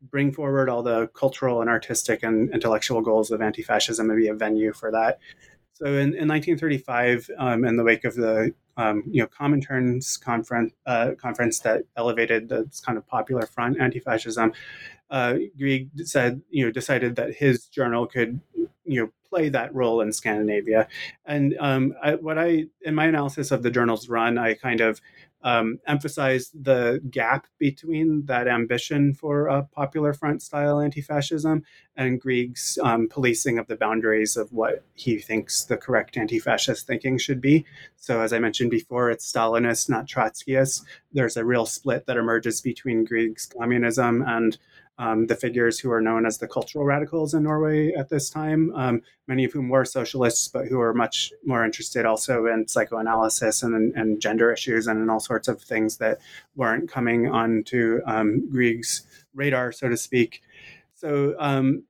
[0.09, 4.33] bring forward all the cultural and artistic and intellectual goals of anti-fascism and be a
[4.33, 5.19] venue for that.
[5.73, 10.73] So in, in 1935, um, in the wake of the um, you know Comintern's conference
[10.85, 14.53] uh, conference that elevated this kind of popular front anti-fascism,
[15.09, 18.39] uh, Grieg said you know decided that his journal could
[18.85, 20.87] you know play that role in Scandinavia.
[21.25, 25.01] And um, I, what I, in my analysis of the journal's run, I kind of
[25.43, 31.63] um, emphasized the gap between that ambition for a popular front style anti fascism
[31.95, 36.87] and Grieg's um, policing of the boundaries of what he thinks the correct anti fascist
[36.87, 37.65] thinking should be.
[37.97, 40.83] So, as I mentioned before, it's Stalinist, not Trotskyist.
[41.11, 44.57] There's a real split that emerges between Grieg's communism and
[45.01, 48.71] um, the figures who are known as the cultural radicals in Norway at this time,
[48.75, 53.63] um, many of whom were socialists, but who were much more interested also in psychoanalysis
[53.63, 56.19] and, and gender issues and in all sorts of things that
[56.55, 59.01] weren't coming onto um, Grieg's
[59.33, 60.43] radar, so to speak.
[60.93, 61.83] So um,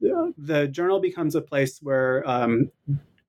[0.00, 2.72] the, journal becomes a place where um,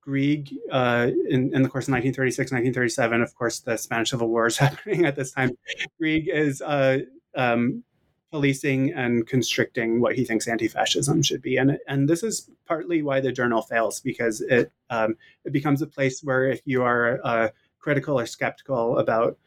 [0.01, 4.47] Grieg, uh, in, in, the course of 1936, 1937, of course, the Spanish Civil War
[4.47, 5.51] is happening at this time.
[5.99, 7.01] Grieg is uh,
[7.35, 7.83] um,
[8.31, 13.19] policing and constricting what he thinks anti-fascism should be, and and this is partly why
[13.19, 15.15] the journal fails because it um,
[15.45, 17.49] it becomes a place where if you are uh,
[17.79, 19.37] critical or skeptical about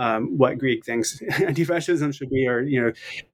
[0.00, 2.92] um, what Grieg thinks anti-fascism should be, or you know,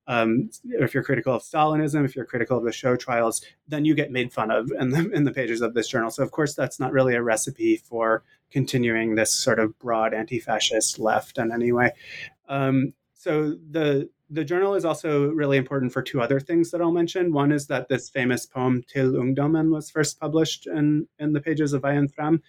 [0.09, 3.95] um, if you're critical of Stalinism, if you're critical of the show trials, then you
[3.95, 6.11] get made fun of in the in the pages of this journal.
[6.11, 10.99] So of course, that's not really a recipe for continuing this sort of broad anti-fascist
[10.99, 11.93] left in any way.
[12.49, 16.91] Um, so the the journal is also really important for two other things that I'll
[16.91, 17.33] mention.
[17.33, 21.72] One is that this famous poem Til Ungdommen was first published in, in the pages
[21.72, 22.41] of Veien Frem.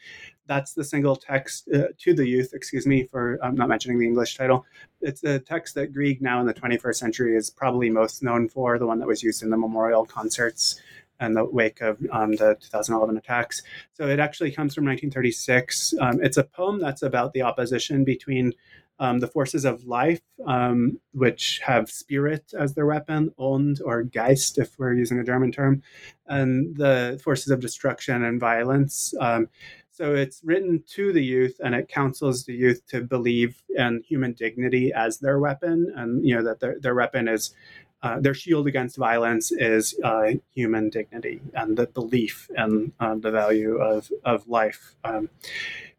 [0.47, 4.07] That's the single text uh, to the youth, excuse me for I'm not mentioning the
[4.07, 4.65] English title.
[5.01, 8.79] It's a text that Grieg now in the 21st century is probably most known for,
[8.79, 10.81] the one that was used in the memorial concerts
[11.19, 13.61] in the wake of um, the 2011 attacks.
[13.93, 15.95] So it actually comes from 1936.
[15.99, 18.53] Um, it's a poem that's about the opposition between
[18.99, 24.57] um, the forces of life, um, which have spirit as their weapon, ånd or Geist,
[24.57, 25.83] if we're using a German term,
[26.27, 29.13] and the forces of destruction and violence.
[29.19, 29.49] Um,
[29.91, 34.33] so it's written to the youth, and it counsels the youth to believe in human
[34.33, 37.55] dignity as their weapon, and you know that their, their weapon is
[38.03, 43.31] uh, their shield against violence is uh, human dignity and the belief and uh, the
[43.31, 44.95] value of of life.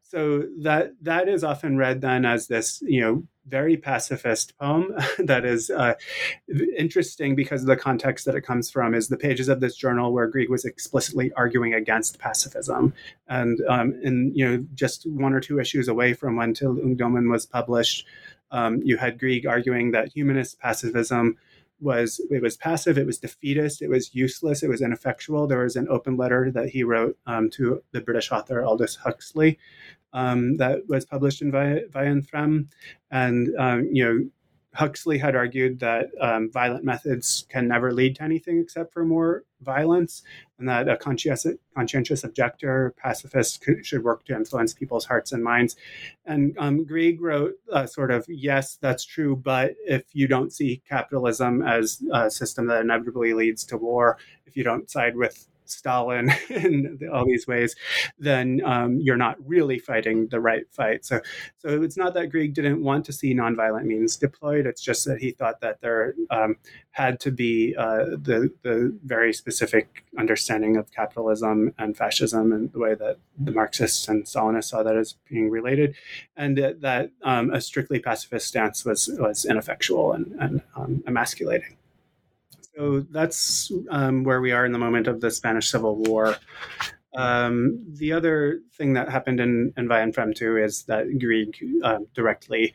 [0.08, 5.44] So that that is often read then as this you know very pacifist poem that
[5.44, 5.94] is uh,
[6.76, 10.26] interesting because the context that it comes from is the pages of this journal where
[10.26, 12.94] Grieg was explicitly arguing against pacifism
[13.28, 17.30] and um, in you know just one or two issues away from when Til Ungdommen
[17.30, 18.06] was published
[18.50, 21.36] um, you had Grieg arguing that humanist pacifism
[21.80, 25.46] was it was passive, it was defeatist, it was useless, it was ineffectual.
[25.46, 29.58] There was an open letter that he wrote um, to the British author Aldous Huxley
[30.12, 32.68] um, that was published in Veien Frem,
[33.10, 34.30] and um, you know
[34.78, 39.44] Huxley had argued that um, violent methods can never lead to anything except for more
[39.60, 40.22] violence,
[40.58, 45.42] and that a conscientious, conscientious objector, pacifist, could, should work to influence people's hearts and
[45.42, 45.74] minds.
[46.26, 50.82] And um, Grieg wrote uh, sort of, yes, that's true, but if you don't see
[50.88, 56.32] capitalism as a system that inevitably leads to war, if you don't side with Stalin
[56.50, 57.76] in all these ways,
[58.18, 61.04] then um, you're not really fighting the right fight.
[61.04, 61.20] So,
[61.58, 64.66] so it's not that Grieg didn't want to see nonviolent means deployed.
[64.66, 66.56] It's just that he thought that there um,
[66.90, 72.78] had to be uh, the the very specific understanding of capitalism and fascism and the
[72.78, 75.94] way that the Marxists and Stalinists saw that as being related,
[76.36, 81.77] and that, that um, a strictly pacifist stance was was ineffectual and, and um, emasculating.
[82.78, 86.36] So that's um, where we are in the moment of the Spanish Civil War.
[87.16, 91.98] Um, the other thing that happened in, in Veien Frem too is that Grieg uh,
[92.14, 92.74] directly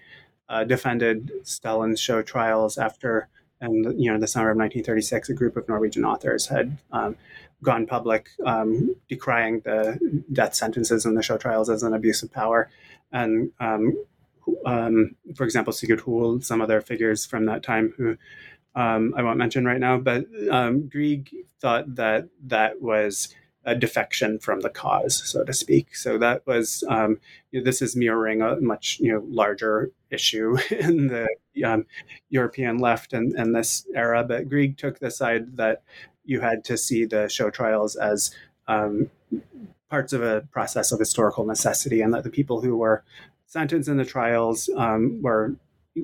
[0.49, 3.29] uh, defended Stalin's show trials after,
[3.61, 7.15] and you know, the summer of 1936, a group of Norwegian authors had um,
[7.61, 9.97] gone public um, decrying the
[10.33, 12.69] death sentences in the show trials as an abuse of power.
[13.13, 13.95] And um,
[15.35, 18.17] for example, Sigurd Hoel, some other figures from that time who
[18.75, 23.33] um, I won't mention right now, but um, Grieg thought that that was
[23.65, 25.95] a defection from the cause, so to speak.
[25.95, 27.19] So that was um,
[27.51, 31.27] you know, this is mirroring a much you know larger issue in the
[31.63, 31.85] um,
[32.29, 34.23] European left and, and this era.
[34.23, 35.83] But Grieg took the side that
[36.25, 38.35] you had to see the show trials as
[38.67, 39.09] um,
[39.89, 43.03] parts of a process of historical necessity, and that the people who were
[43.45, 45.55] sentenced in the trials um, were,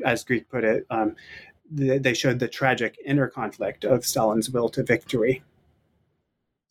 [0.06, 1.16] as Grieg put it, um,
[1.72, 5.44] they showed the tragic inner conflict of Stalin's will to victory.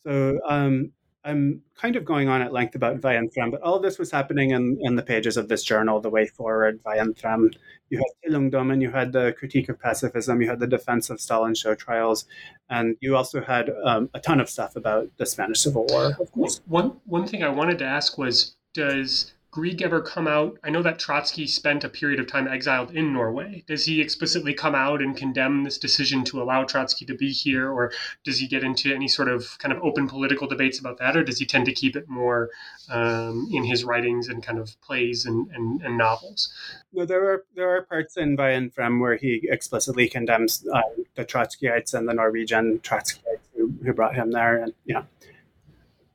[0.06, 0.92] So um,
[1.24, 4.50] I'm kind of going on at length about Veien but all of this was happening
[4.50, 7.54] in, in the pages of this journal, The Way Forward, Veien
[7.90, 11.20] You had Til Ungdommen, you had the critique of pacifism, you had the defense of
[11.20, 12.24] Stalin show trials,
[12.70, 16.32] and you also had um, a ton of stuff about the Spanish Civil War, of
[16.32, 16.60] course.
[16.66, 20.58] One, one thing I wanted to ask was, does Grieg ever come out?
[20.62, 23.64] I know that Trotsky spent a period of time exiled in Norway.
[23.66, 27.70] Does he explicitly come out and condemn this decision to allow Trotsky to be here,
[27.70, 27.90] or
[28.24, 31.24] does he get into any sort of kind of open political debates about that, or
[31.24, 32.50] does he tend to keep it more
[32.90, 36.52] um, in his writings and kind of plays and, and, and, novels?
[36.92, 40.82] No, there are there are parts in Veien Frem where he explicitly condemns uh,
[41.14, 45.04] the Trotskyites and the Norwegian Trotskyites who, who brought him there, and yeah.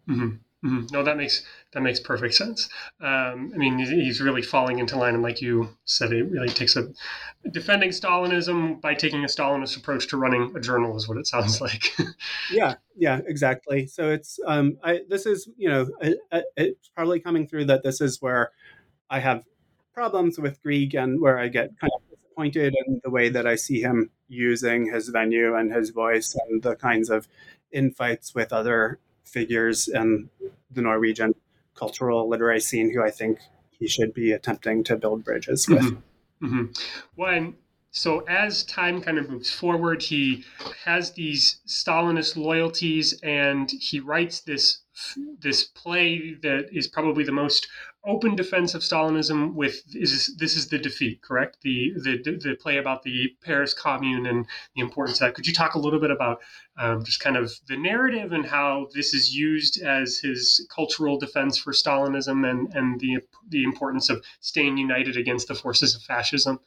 [0.07, 0.35] Mm-hmm.
[0.63, 0.85] Mm-hmm.
[0.91, 1.43] No, that makes
[1.73, 2.69] that makes perfect sense.
[3.01, 6.77] Um, I mean, he's really falling into line, and like you said, it really takes
[6.77, 6.89] a
[7.51, 11.59] defending Stalinism by taking a Stalinist approach to running a journal is what it sounds
[11.61, 11.93] like.
[12.49, 13.87] yeah, yeah, exactly.
[13.87, 16.17] So it's um, I, this is you know it,
[16.55, 18.51] it's probably coming through that this is where
[19.09, 19.43] I have
[19.93, 23.55] problems with Grieg and where I get kind of disappointed in the way that I
[23.55, 27.27] see him using his venue and his voice and the kinds of
[27.71, 30.29] infights with other figures in
[30.71, 31.35] the Norwegian
[31.75, 33.39] cultural literary scene who I think
[33.71, 35.81] he should be attempting to build bridges with.
[35.81, 36.45] Mm-hmm.
[36.45, 36.65] Mm-hmm.
[37.15, 37.53] Well,
[37.91, 40.43] so as time kind of moves forward, he
[40.83, 44.79] has these Stalinist loyalties, and he writes this
[45.39, 47.67] this play that is probably the most
[48.05, 49.53] open defense of Stalinism.
[49.53, 51.57] With is this is the defeat, correct?
[51.61, 54.45] The the the play about the Paris Commune and
[54.75, 55.35] the importance of that.
[55.35, 56.41] Could you talk a little bit about
[56.77, 61.57] um, just kind of the narrative and how this is used as his cultural defense
[61.57, 66.59] for Stalinism and and the the importance of staying united against the forces of fascism?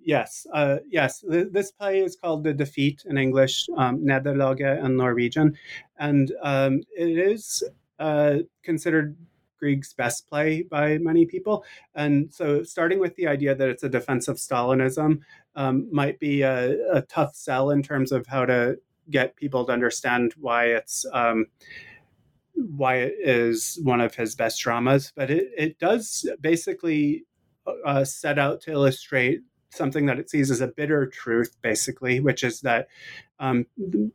[0.00, 1.22] Yes, uh, yes.
[1.28, 5.58] This play is called The Defeat in English, um, Nederlaget in Norwegian,
[5.98, 7.62] and um, it is
[7.98, 9.16] uh, considered
[9.58, 11.64] Grieg's best play by many people.
[11.94, 15.20] And so, starting with the idea that it's a defense of Stalinism
[15.54, 18.78] um, might be a, a, tough sell in terms of how to
[19.10, 21.04] get people to understand why it's.
[21.12, 21.46] Um,
[22.76, 27.24] why it is one of his best dramas, but it, it does basically
[27.84, 32.42] uh, set out to illustrate something that it sees as a bitter truth, basically, which
[32.42, 32.88] is that
[33.38, 33.66] um,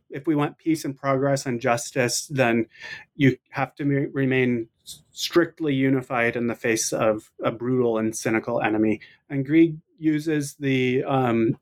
[0.09, 2.67] if we want peace and progress and justice, then
[3.15, 4.67] you have to remain
[5.11, 8.99] strictly unified in the face of a brutal and cynical enemy.
[9.29, 11.57] And Grieg uses the um,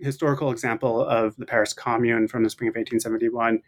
[0.00, 3.62] historical example of the Paris Commune from the spring of 1871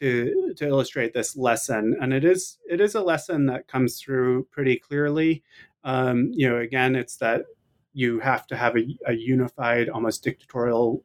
[0.00, 1.96] to to illustrate this lesson.
[2.00, 5.42] And it is it is a lesson that comes through pretty clearly.
[5.84, 7.44] Um, you know, again, it's that
[7.92, 11.02] you have to have a, a unified, almost dictatorial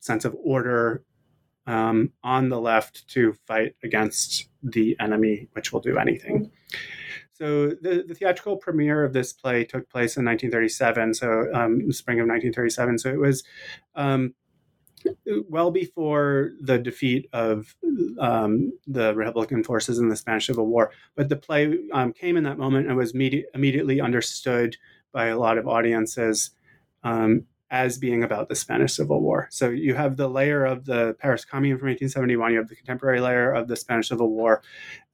[0.00, 1.04] sense of order
[1.66, 6.50] um, on the left to fight against the enemy, which will do anything.
[7.32, 12.20] So the, the theatrical premiere of this play took place in 1937, so um, spring
[12.20, 12.98] of 1937.
[12.98, 13.42] So it was
[13.94, 14.34] um,
[15.48, 17.74] well before the defeat of
[18.20, 20.92] um, the Republican forces in the Spanish Civil War.
[21.16, 24.76] But the play um, came in that moment and was immedi- immediately understood
[25.12, 26.50] by a lot of audiences
[27.02, 29.48] um, as being about the Spanish Civil War.
[29.50, 33.18] So you have the layer of the Paris Commune from 1871, you have the contemporary
[33.18, 34.62] layer of the Spanish Civil War,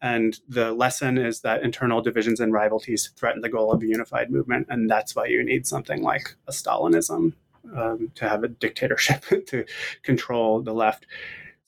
[0.03, 4.31] and the lesson is that internal divisions and rivalries threaten the goal of a unified
[4.31, 7.33] movement, and that's why you need something like a Stalinism
[7.77, 9.65] um, to have a dictatorship to
[10.03, 11.07] control the left.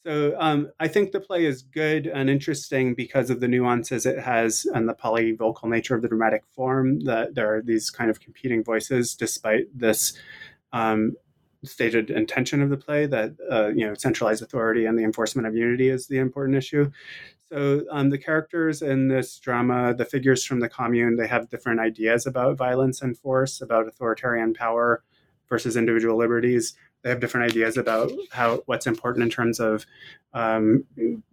[0.05, 4.19] So um, I think the play is good and interesting because of the nuances it
[4.19, 7.01] has and the polyvocal nature of the dramatic form.
[7.01, 10.15] That there are these kind of competing voices, despite this
[10.73, 11.15] um,
[11.65, 15.55] stated intention of the play that uh, you know centralized authority and the enforcement of
[15.55, 16.91] unity is the important issue.
[17.49, 21.81] So um, the characters in this drama, the figures from the commune, they have different
[21.81, 25.03] ideas about violence and force, about authoritarian power
[25.49, 29.87] versus individual liberties they have different ideas about how what's important in terms of
[30.35, 30.85] um,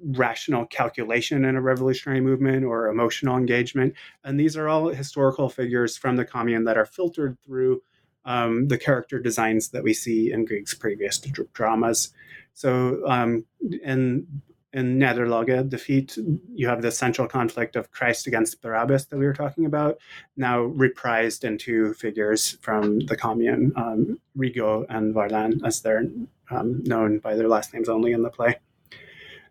[0.01, 3.93] rational calculation in a revolutionary movement or emotional engagement.
[4.23, 7.81] And these are all historical figures from the commune that are filtered through
[8.27, 11.17] um, the character designs that we see in Grieg's previous
[11.53, 12.13] dramas.
[12.53, 13.45] So, um,
[13.83, 14.27] in
[14.73, 16.19] in Nederlaget, defeat,
[16.53, 19.97] you have the central conflict of Christ against Barabbas that we were talking about,
[20.35, 26.03] now reprised in two figures from the commune, um, Rigault and Varlin, as they're
[26.51, 28.57] um, known by their last names only in the play.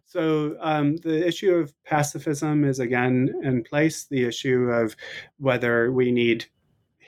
[0.04, 4.04] So um, the issue of pacifism is again in place.
[4.04, 4.94] The issue of
[5.38, 6.46] whether we need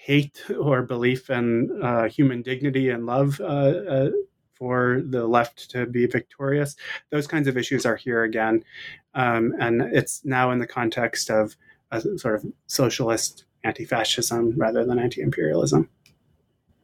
[0.00, 4.10] hate or belief in uh, human dignity and love uh, uh,
[4.54, 6.76] for the left to be victorious.
[7.10, 8.64] Those kinds of issues are here again.
[9.14, 11.56] Um, and it's now in the context of
[11.90, 15.88] a sort of socialist anti fascism rather than anti imperialism.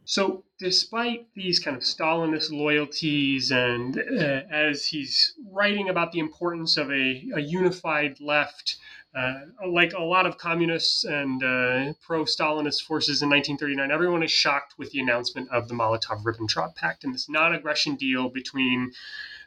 [0.07, 6.77] So, despite these kind of Stalinist loyalties, and uh, as he's writing about the importance
[6.77, 8.77] of a, a unified left,
[9.15, 9.35] uh,
[9.69, 14.75] like a lot of communists and uh, pro Stalinist forces in 1939, everyone is shocked
[14.77, 18.93] with the announcement of the Molotov Ribbentrop Pact and this non aggression deal between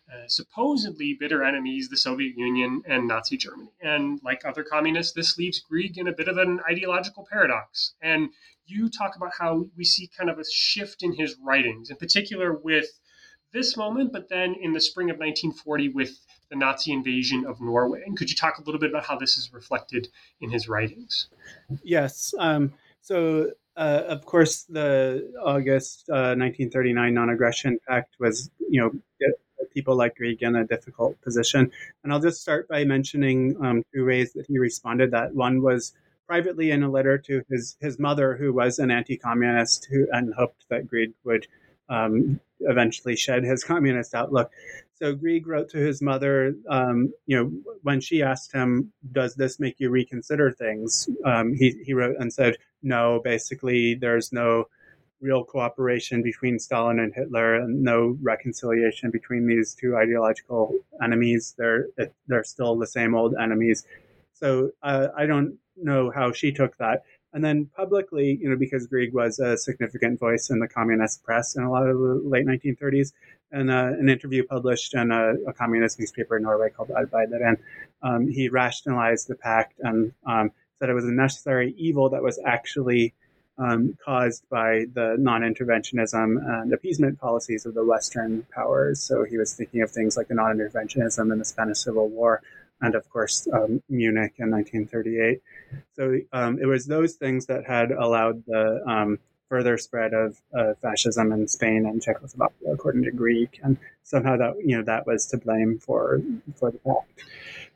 [0.10, 3.70] uh, supposedly bitter enemies, the Soviet Union and Nazi Germany.
[3.82, 7.94] And like other communists, this leaves Grieg in a bit of an ideological paradox.
[8.02, 8.30] And
[8.66, 12.54] you talk about how we see kind of a shift in his writings, in particular
[12.54, 12.88] with
[13.54, 16.20] this moment, but then in the spring of 1940 with
[16.50, 18.04] the Nazi invasion of Norway.
[18.06, 20.08] And could you talk a little bit about how this is reflected
[20.42, 21.28] in his writings?
[21.84, 22.34] Yes.
[22.40, 28.92] Um, so, uh, of course, the August uh, 1939 non-aggression pact was, you know,
[29.74, 31.72] people like Grieg in a difficult position.
[32.04, 35.12] And I'll just start by mentioning um, two ways that he responded.
[35.12, 35.94] That one was
[36.26, 40.66] privately in a letter to his his mother, who was an anti-communist, who and hoped
[40.70, 41.48] that Grieg would
[41.90, 44.52] um, eventually shed his communist outlook.
[44.96, 49.60] So Grieg wrote to his mother, um, you know, when she asked him, "Does this
[49.60, 53.22] make you reconsider things?" Um, he he wrote and said, "No.
[53.24, 54.66] Basically, there's no
[55.20, 61.54] real cooperation between Stalin and Hitler, and no reconciliation between these two ideological enemies.
[61.58, 61.88] They're
[62.28, 63.86] they're still the same old enemies.
[64.34, 67.04] So uh, I don't know how she took that.
[67.34, 71.56] And then publicly, you know, because Grieg was a significant voice in the communist press
[71.56, 73.12] in a lot of the late 1930s,
[73.52, 77.58] and uh, an interview published in a, a, communist newspaper in Norway called Arbeideren,
[78.02, 82.40] um, he rationalized the pact and um, said it was a necessary evil that was
[82.46, 83.14] actually
[83.58, 89.02] um, caused by the non-interventionism and appeasement policies of the Western powers.
[89.02, 92.42] So he was thinking of things like the non-interventionism in the Spanish Civil War,
[92.82, 95.42] and of course um, Munich in 1938.
[95.96, 99.20] So um, it was those things that had allowed the um,
[99.50, 104.56] further spread of uh, fascism in Spain and Czechoslovakia, according to Grieg, and somehow that
[104.64, 106.22] you know that was to blame for
[106.56, 107.24] for the pact.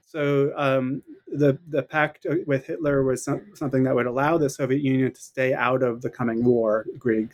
[0.06, 4.82] So um, the the pact with Hitler was some, something that would allow the Soviet
[4.82, 6.86] Union to stay out of the coming war.
[7.00, 7.32] Grieg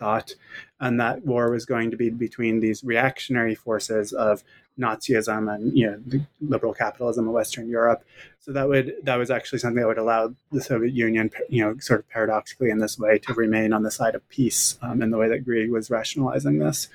[0.00, 0.34] thought,
[0.80, 4.42] and that war was going to be between these reactionary forces of
[4.80, 8.02] Nazism and you know liberal capitalism of Western Europe.
[8.40, 11.76] So that would that was actually something that would allow the Soviet Union, you know,
[11.78, 15.10] sort of paradoxically in this way, to remain on the side of peace um, in
[15.10, 16.88] the way that Grieg was rationalizing this.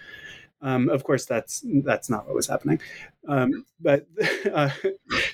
[0.61, 2.79] Um, of course, that's that's not what was happening.
[3.27, 4.07] Um, but
[4.53, 4.69] uh,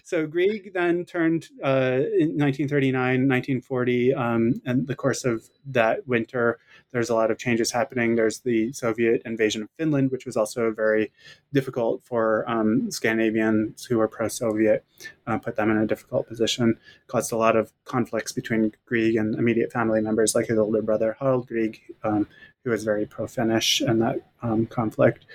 [0.03, 2.93] so Grieg then turned uh, in 1939,
[3.29, 6.59] 1940, um, and the course of that winter,
[6.91, 8.15] there's a lot of changes happening.
[8.15, 11.11] There's the Soviet invasion of Finland, which was also very
[11.53, 14.83] difficult for um, Scandinavians who were pro-Soviet,
[15.27, 16.77] uh, put them in a difficult position,
[17.07, 21.15] caused a lot of conflicts between Grieg and immediate family members, like his older brother
[21.19, 22.27] Harald Grieg, um,
[22.63, 25.25] who was very pro-Finnish in that um, conflict.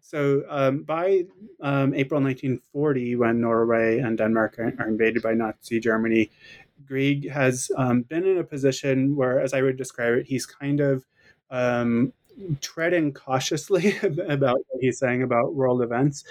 [0.00, 1.24] So um, by
[1.60, 6.30] um, April 1940, when Norway and Denmark are invaded by Nazi Germany,
[6.86, 10.80] Grieg has um, been in a position where, as I would describe it, he's kind
[10.80, 11.04] of
[11.50, 12.12] um,
[12.60, 13.96] treading cautiously
[14.28, 16.24] about what he's saying about world events.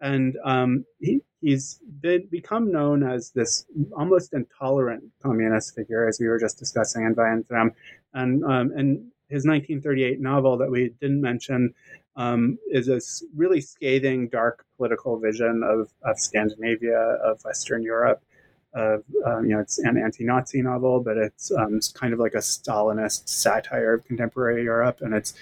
[0.00, 6.28] And um, he, he's been, become known as this almost intolerant communist figure, as we
[6.28, 7.70] were just discussing in Veien Frem.
[8.12, 11.74] And, um, and his 1938 novel that we didn't mention
[12.16, 13.00] um, is a
[13.34, 18.22] really scathing, dark political vision of, of Scandinavia, of Western Europe.
[18.74, 22.38] Of, um, you know, it's an anti-Nazi novel, but it's, um, kind of like a
[22.38, 25.34] Stalinist satire of contemporary Europe, and it's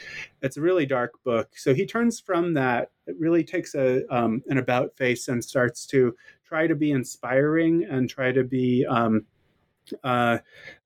[0.43, 1.49] it's a really dark book.
[1.57, 2.91] So he turns from that.
[3.07, 6.15] It really takes a um, an about face and starts to
[6.45, 9.25] try to be inspiring and try to be um,
[10.05, 10.39] uh,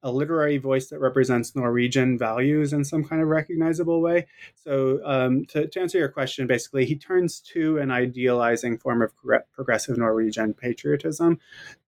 [0.02, 4.26] a literary voice that represents Norwegian values in some kind of recognizable way.
[4.54, 9.12] So, um, to, to, answer your question, basically, he turns to an idealizing form of
[9.52, 11.38] progressive Norwegian patriotism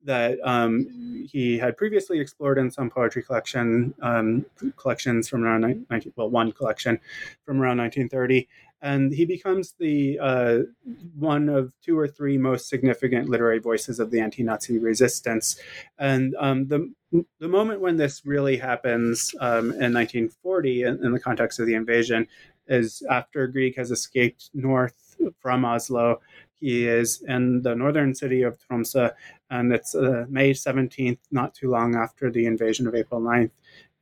[0.04, 4.46] that um, he had previously explored in some poetry collection um,
[4.76, 6.98] collections from around 19, well, one collection
[7.44, 8.48] from around 1930
[8.80, 10.58] and he becomes the uh,
[11.16, 15.58] one of two or three most significant literary voices of the anti-Nazi resistance.
[15.98, 16.92] And um, the
[17.40, 21.74] the moment when this really happens um, in 1940, in, in, the context of the
[21.74, 22.28] invasion,
[22.66, 26.20] is after Grieg has escaped north from Oslo.
[26.60, 29.12] He is in the northern city of Tromsø,
[29.50, 33.50] and it's uh, May 17th, not too long after the invasion of April 9th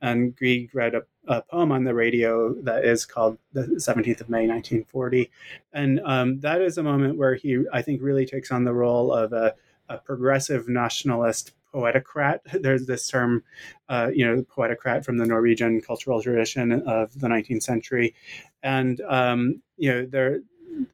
[0.01, 4.29] and Grieg read a, a, poem on the radio that is called the 17th of
[4.29, 5.31] May 1940.
[5.73, 9.11] And um, that is a moment where he, I think, really takes on the role
[9.11, 9.55] of a,
[9.89, 12.39] a progressive nationalist poetocrat.
[12.61, 13.43] There's this term,
[13.89, 18.15] uh, you know, poetocrat from the Norwegian cultural tradition of the 19th century.
[18.63, 20.41] And, um, you know, there,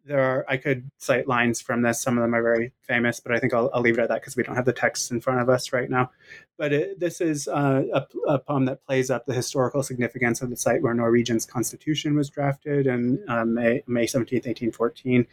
[0.06, 2.02] there are I could cite lines from this.
[2.02, 4.22] Some of them are very famous, but I think I'll, I'll leave it at that
[4.22, 6.12] because we don't have the text in front of us right now.
[6.58, 10.52] But it, this is uh, a, a, poem that plays up the historical significance of
[10.52, 15.26] the site where Norwegian's constitution was drafted in uh, May, May 17th, 1814.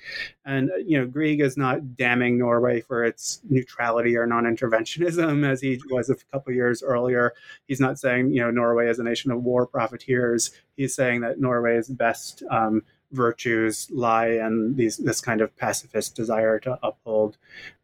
[0.46, 5.60] And, uh, you know, Grieg is not damning Norway for its neutrality or non-interventionism as
[5.60, 7.34] he was a couple years earlier.
[7.66, 10.52] He's not saying, you know, Norway is a nation of war profiteers.
[10.76, 12.82] He's saying that Norway is best um,
[13.12, 17.36] virtues lie in these this kind of pacifist desire to uphold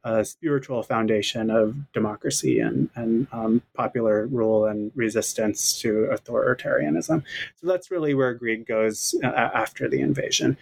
[0.05, 7.23] a spiritual foundation of democracy and and um, popular rule and resistance to authoritarianism.
[7.57, 10.57] So that's really where Grieg goes uh, after the invasion.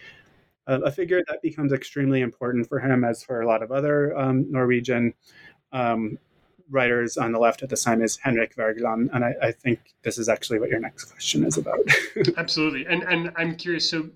[0.67, 4.17] Uh, a figure that becomes extremely important for him, as for a lot of other
[4.17, 5.13] um, Norwegian
[5.73, 6.19] um,
[6.71, 10.17] writers on the left at the time is Henrik Wergeland, and I, I, think this
[10.17, 11.81] is actually what your next question is about.
[12.39, 13.91] Absolutely, and and I'm curious.
[13.91, 14.09] So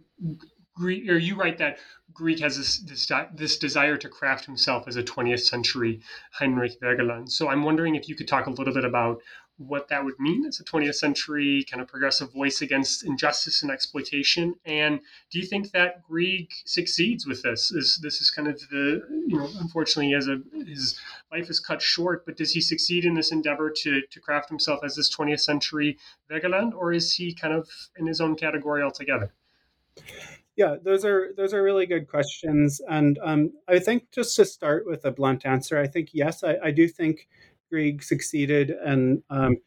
[0.75, 1.79] Grieg, or you write that
[2.13, 6.01] Grieg has this, this, this desire to craft himself as a 20th century
[6.39, 7.31] Henrik Wergeland.
[7.31, 9.21] So I'm wondering if you could talk a little bit about
[9.59, 13.73] what that would mean as a 20th century kind of progressive voice against injustice and
[13.73, 14.55] exploitation?
[14.65, 15.01] And
[15.31, 17.73] do you think that Grieg succeeds with this?
[17.73, 20.99] Is this is kind of the you know unfortunately as a his
[21.33, 24.81] life is cut short, but does he succeed in this endeavor to to craft himself
[24.85, 25.99] as this 20th century
[26.31, 29.33] Wergeland, or is he kind of in his own category altogether?
[30.57, 34.87] Yeah, those are those are really good questions, and um, I think just to start
[34.87, 37.29] with a blunt answer, I think yes, I, I do think
[37.71, 39.59] Grieg succeeded and um,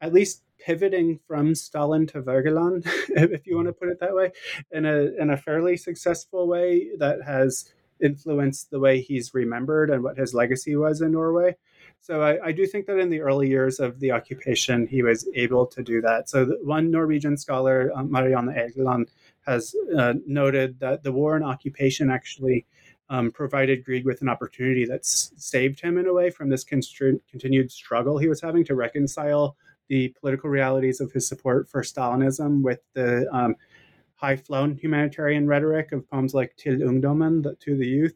[0.00, 4.32] at least pivoting from Stalin to Wergeland, if you want to put it that way,
[4.70, 7.72] in a in a fairly successful way that has
[8.02, 11.56] influenced the way he's remembered and what his legacy was in Norway.
[12.00, 15.26] So I, I do think that in the early years of the occupation, he was
[15.34, 16.28] able to do that.
[16.28, 19.08] So one Norwegian scholar, um, Marianne Egeland,
[19.46, 22.66] has uh, noted that the war and occupation actually
[23.08, 27.70] um, provided Grieg with an opportunity that saved him in a way from this continued
[27.70, 29.56] struggle he was having to reconcile
[29.88, 33.54] the political realities of his support for Stalinism with the um,
[34.16, 38.14] high flown humanitarian rhetoric of poems like Til Ungdommen, the, to the youth.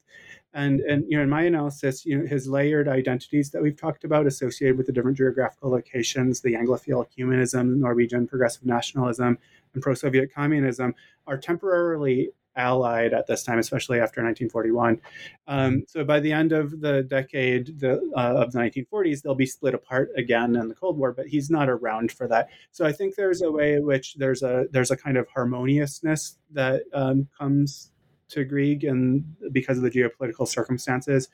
[0.53, 4.05] And, and you know, in my analysis, you know, his layered identities that we've talked
[4.05, 9.39] about associated with the different geographical locations, the Anglophile humanism, Norwegian progressive nationalism,
[9.75, 10.95] and pro-Soviet communism
[11.27, 15.01] are temporarily allied at this time, especially after 1941.
[15.47, 19.47] Um, so by the end of the decade the, uh, of the 1940s, they'll be
[19.47, 21.13] split apart again in the Cold War.
[21.13, 22.49] But he's not around for that.
[22.73, 26.37] So I think there's a way in which there's a there's a kind of harmoniousness
[26.53, 27.93] that um, comes
[28.31, 31.29] to Grieg and because of the geopolitical circumstances,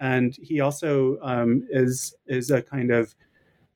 [0.00, 3.14] and he also um, is is a kind of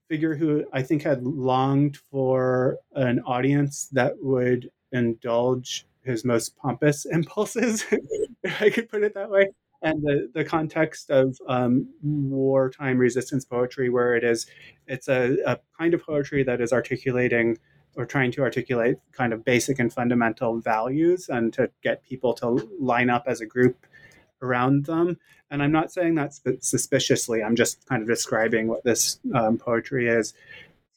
[0.09, 7.05] figure who I think had longed for an audience that would indulge his most pompous
[7.11, 7.85] impulses,
[8.43, 9.49] if I could put it that way.
[9.83, 14.47] And the, the context of um, wartime resistance poetry, where it is,
[14.87, 17.59] it's a, a kind of poetry that is articulating
[17.97, 22.68] or trying to articulate kind of basic and fundamental values and to get people to
[22.78, 23.86] line up as a group
[24.42, 25.18] around them.
[25.51, 30.09] And I'm not saying that suspiciously, I'm just kind of describing what this um, poetry
[30.09, 30.34] is.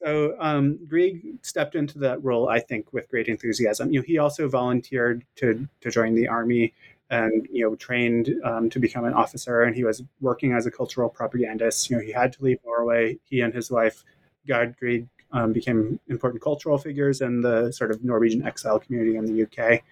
[0.04, 3.92] So um, Grieg stepped into that role, I think, with great enthusiasm.
[3.92, 6.74] You know, he also volunteered to to join the army
[7.10, 10.72] and you know trained um, to become an officer, and he was working as a
[10.72, 11.90] cultural propagandist.
[11.90, 13.18] You know, he had to leave Norway.
[13.26, 14.06] He and his wife,
[14.48, 19.26] Gerd Grieg, um, became important cultural figures in the sort of Norwegian exile community in
[19.26, 19.84] the UK.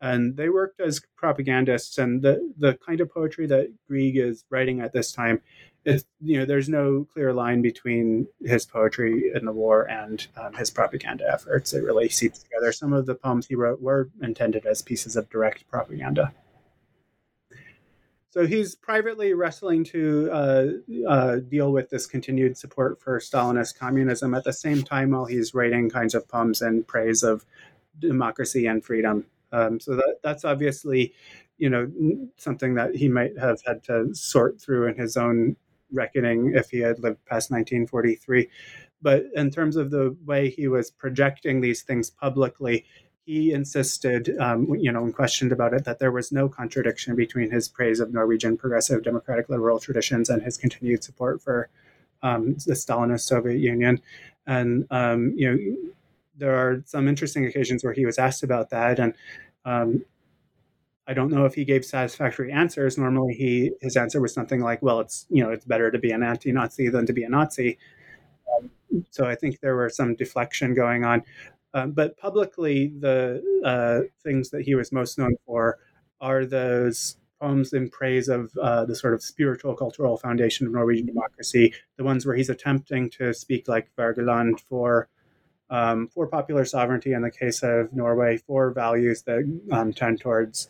[0.00, 4.80] And they worked as propagandists, and the the kind of poetry that Grieg is writing
[4.80, 5.40] at this time
[5.84, 10.54] it's, you know, there's no clear line between his poetry in the war and um,
[10.54, 11.72] his propaganda efforts.
[11.72, 12.72] It really seeps together.
[12.72, 16.32] Some of the poems he wrote were intended as pieces of direct propaganda.
[18.34, 20.66] So he's privately wrestling to uh,
[21.08, 25.54] uh, deal with this continued support for Stalinist communism at the same time while he's
[25.54, 27.46] writing kinds of poems in praise of
[28.00, 29.24] democracy and freedom.
[29.52, 31.14] Um, so that, that's obviously,
[31.58, 31.88] you know,
[32.36, 35.54] something that he might have had to sort through in his own
[35.92, 38.48] reckoning if he had lived past 1943.
[39.00, 42.84] But in terms of the way he was projecting these things publicly,
[43.24, 47.50] he insisted, um, you know, when questioned about it, that there was no contradiction between
[47.50, 51.68] his praise of Norwegian progressive democratic liberal traditions and his continued support for
[52.22, 54.00] um, the Stalinist Soviet Union.
[54.46, 55.90] And, um, you know,
[56.36, 58.98] there are some interesting occasions where he was asked about that.
[58.98, 59.14] And
[59.64, 60.04] um,
[61.06, 62.96] I don't know if he gave satisfactory answers.
[62.96, 66.12] Normally, he his answer was something like, "Well, it's you know it's better to be
[66.12, 67.78] an anti-Nazi than to be a Nazi."
[68.56, 68.70] Um,
[69.10, 71.22] so I think there were some deflection going on.
[71.74, 75.78] Um, but publicly, the uh, things that he was most known for
[76.20, 81.06] are those poems in praise of uh, the sort of spiritual cultural foundation of Norwegian
[81.06, 85.08] democracy, the ones where he's attempting to speak like Wergeland for
[85.70, 90.68] um, for popular sovereignty in the case of Norway, for values that um, tend towards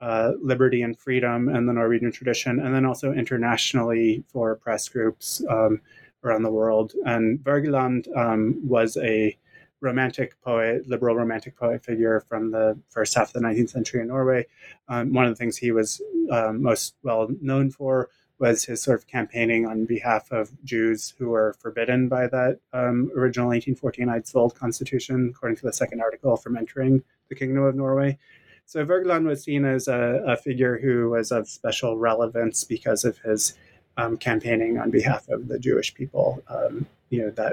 [0.00, 5.42] uh, liberty and freedom and the Norwegian tradition, and then also internationally for press groups
[5.48, 5.80] um,
[6.24, 6.92] around the world.
[7.04, 9.36] And Wergeland um, was a
[9.80, 14.08] romantic poet, liberal romantic poet figure from the first half of the 19th century in
[14.08, 14.46] Norway.
[14.88, 18.08] Um, one of the things he was um, most well known for
[18.38, 23.10] was his sort of campaigning on behalf of Jews who were forbidden by that um,
[23.14, 28.18] original 1814 Eidsvold constitution, according to the second article, from entering the Kingdom of Norway.
[28.64, 33.18] So Wergeland was seen as a, a, figure who was of special relevance because of
[33.18, 33.54] his
[33.96, 36.42] um, campaigning on behalf of the Jewish people.
[36.48, 37.52] Um, you know that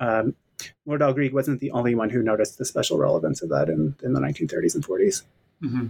[0.00, 0.34] um,
[0.86, 4.12] Nordahl Grieg wasn't the only one who noticed the special relevance of that in, in
[4.12, 5.22] the 1930s and 40s.
[5.62, 5.86] Mm-hmm.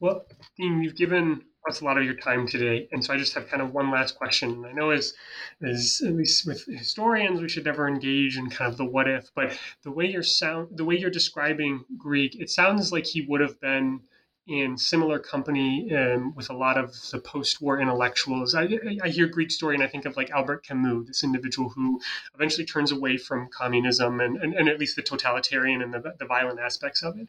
[0.00, 0.26] Well,
[0.56, 2.88] Dean, you've given us a lot of your time today.
[2.92, 4.64] And so I just have kind of one last question.
[4.64, 5.14] I know as,
[5.62, 9.30] as at least with historians, we should never engage in kind of the what if,
[9.34, 13.40] but the way you're sound, the way you're describing Grieg, it sounds like he would
[13.40, 14.00] have been
[14.46, 18.54] in similar company um, with a lot of the post-war intellectuals.
[18.54, 22.00] I, I hear Grieg story and I think of like Albert Camus, this individual who
[22.34, 26.26] eventually turns away from communism and, and, and at least the totalitarian and the, the
[26.26, 27.28] violent aspects of it.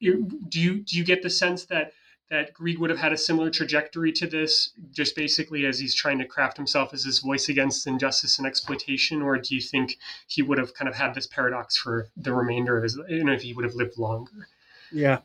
[0.00, 1.92] Do you do you get the sense that
[2.28, 6.18] that Grieg would have had a similar trajectory to this, just basically as he's trying
[6.18, 10.42] to craft himself as his voice against injustice and exploitation, or do you think he
[10.42, 13.42] would have kind of had this paradox for the remainder of his, you know, if
[13.42, 14.48] he would have lived longer?
[14.92, 15.20] Yeah,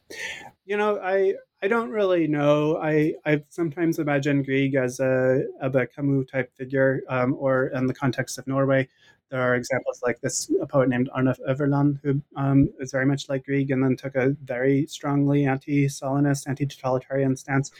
[0.65, 2.77] you know, I I don't really know.
[2.77, 7.93] I I sometimes imagine Grieg as a a Camus type figure, um, or in the
[7.93, 8.87] context of Norway,
[9.29, 13.29] there are examples like this a poet named Arnulf Øverland, who um, is very much
[13.29, 17.71] like Grieg and then took a very strongly anti-Stalinist, anti-totalitarian stance.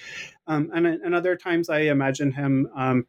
[0.47, 3.05] Um, and, and other times I imagine him um,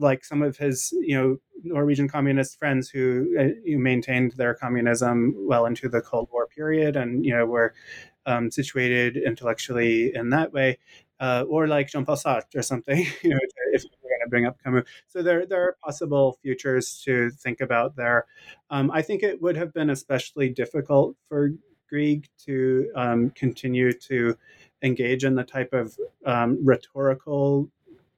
[0.00, 3.48] like some of his, you know, Norwegian communist friends who, uh,
[3.78, 7.74] maintained their communism well into the Cold War period and, you know, were
[8.26, 10.78] um, situated intellectually in that way.
[11.20, 13.38] Uh, or like Jean-Paul Sartre or something, you know,
[13.72, 14.88] if we're going to bring up Camus.
[15.08, 18.24] So there, there are possible futures to think about there.
[18.70, 21.50] Um, I think it would have been especially difficult for
[21.90, 24.36] Grieg to um, continue to
[24.82, 27.68] engage in the type of um, rhetorical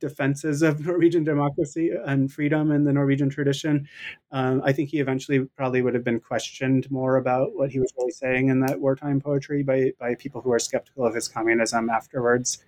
[0.03, 3.89] defenses of Norwegian democracy and freedom in the Norwegian tradition.
[4.33, 7.93] Um, I think he eventually probably would have been questioned more about what he was
[7.97, 11.89] really saying in that wartime poetry by, by people who are skeptical of his communism
[11.89, 12.63] afterwards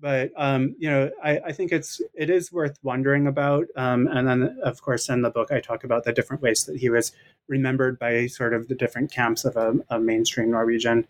[0.00, 3.66] but um, you know, I, I, think it's it is worth wondering about.
[3.76, 6.76] Um, and then, of course, in the book, I talk about the different ways that
[6.76, 7.12] he was
[7.48, 11.06] remembered by sort of the different camps of a, a mainstream Norwegian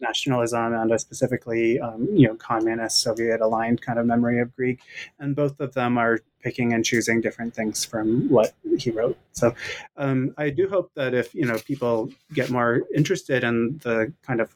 [0.00, 4.80] nationalism and a specifically, um, you know, communist Soviet aligned kind of memory of Grieg,
[5.18, 9.18] And both of them are picking and choosing different things from what he wrote.
[9.32, 9.54] So
[9.96, 14.40] um, I do hope that if you know people get more interested in the kind
[14.40, 14.54] of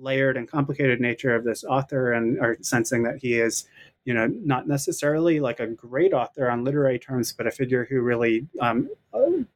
[0.00, 3.66] layered and complicated nature of this author and are sensing that he is
[4.04, 8.00] you know not necessarily like a great author on literary terms but a figure who
[8.00, 8.88] really um,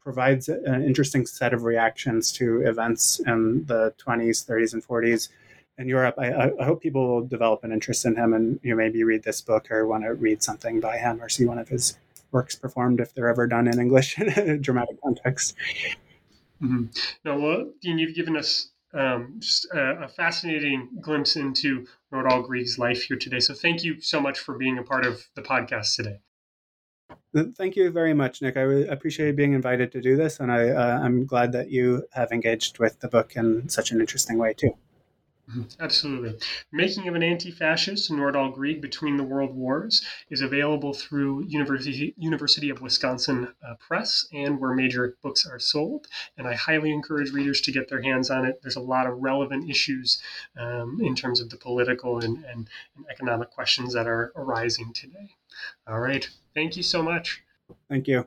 [0.01, 5.28] provides an interesting set of reactions to events in the 20s 30s and 40s
[5.78, 8.76] in Europe, I, I, hope people will develop an interest in him and you know,
[8.76, 11.68] maybe read this book or want to read something by him or see one of
[11.68, 11.99] his
[12.30, 15.55] works performed if they're ever done in English in a dramatic context.
[16.62, 16.86] Mm-hmm.
[17.24, 22.78] No, well, Dean, you've given us um, just a, a, fascinating glimpse into Nordahl Grieg's
[22.78, 23.40] life here today.
[23.40, 26.20] So thank you so much for being a part of the podcast today.
[27.57, 28.57] Thank you very much, Nick.
[28.57, 32.05] I really appreciate being invited to do this, and I, uh, I'm glad that you
[32.12, 34.76] have engaged with the book in such an interesting way too.
[35.51, 35.62] Mm-hmm.
[35.78, 36.38] Absolutely.
[36.72, 42.70] Making of an Anti-Fascist, Nordahl Grieg Between the World Wars is available through University, University
[42.70, 46.07] of Wisconsin uh, Press and where major books are sold.
[46.38, 48.61] And I highly encourage readers to get their hands on it.
[48.62, 50.22] There's a lot of relevant issues
[50.59, 55.36] um, in terms of the political and, and, and economic questions that are arising today.
[55.86, 56.28] All right.
[56.55, 57.42] Thank you so much.
[57.88, 58.26] Thank you.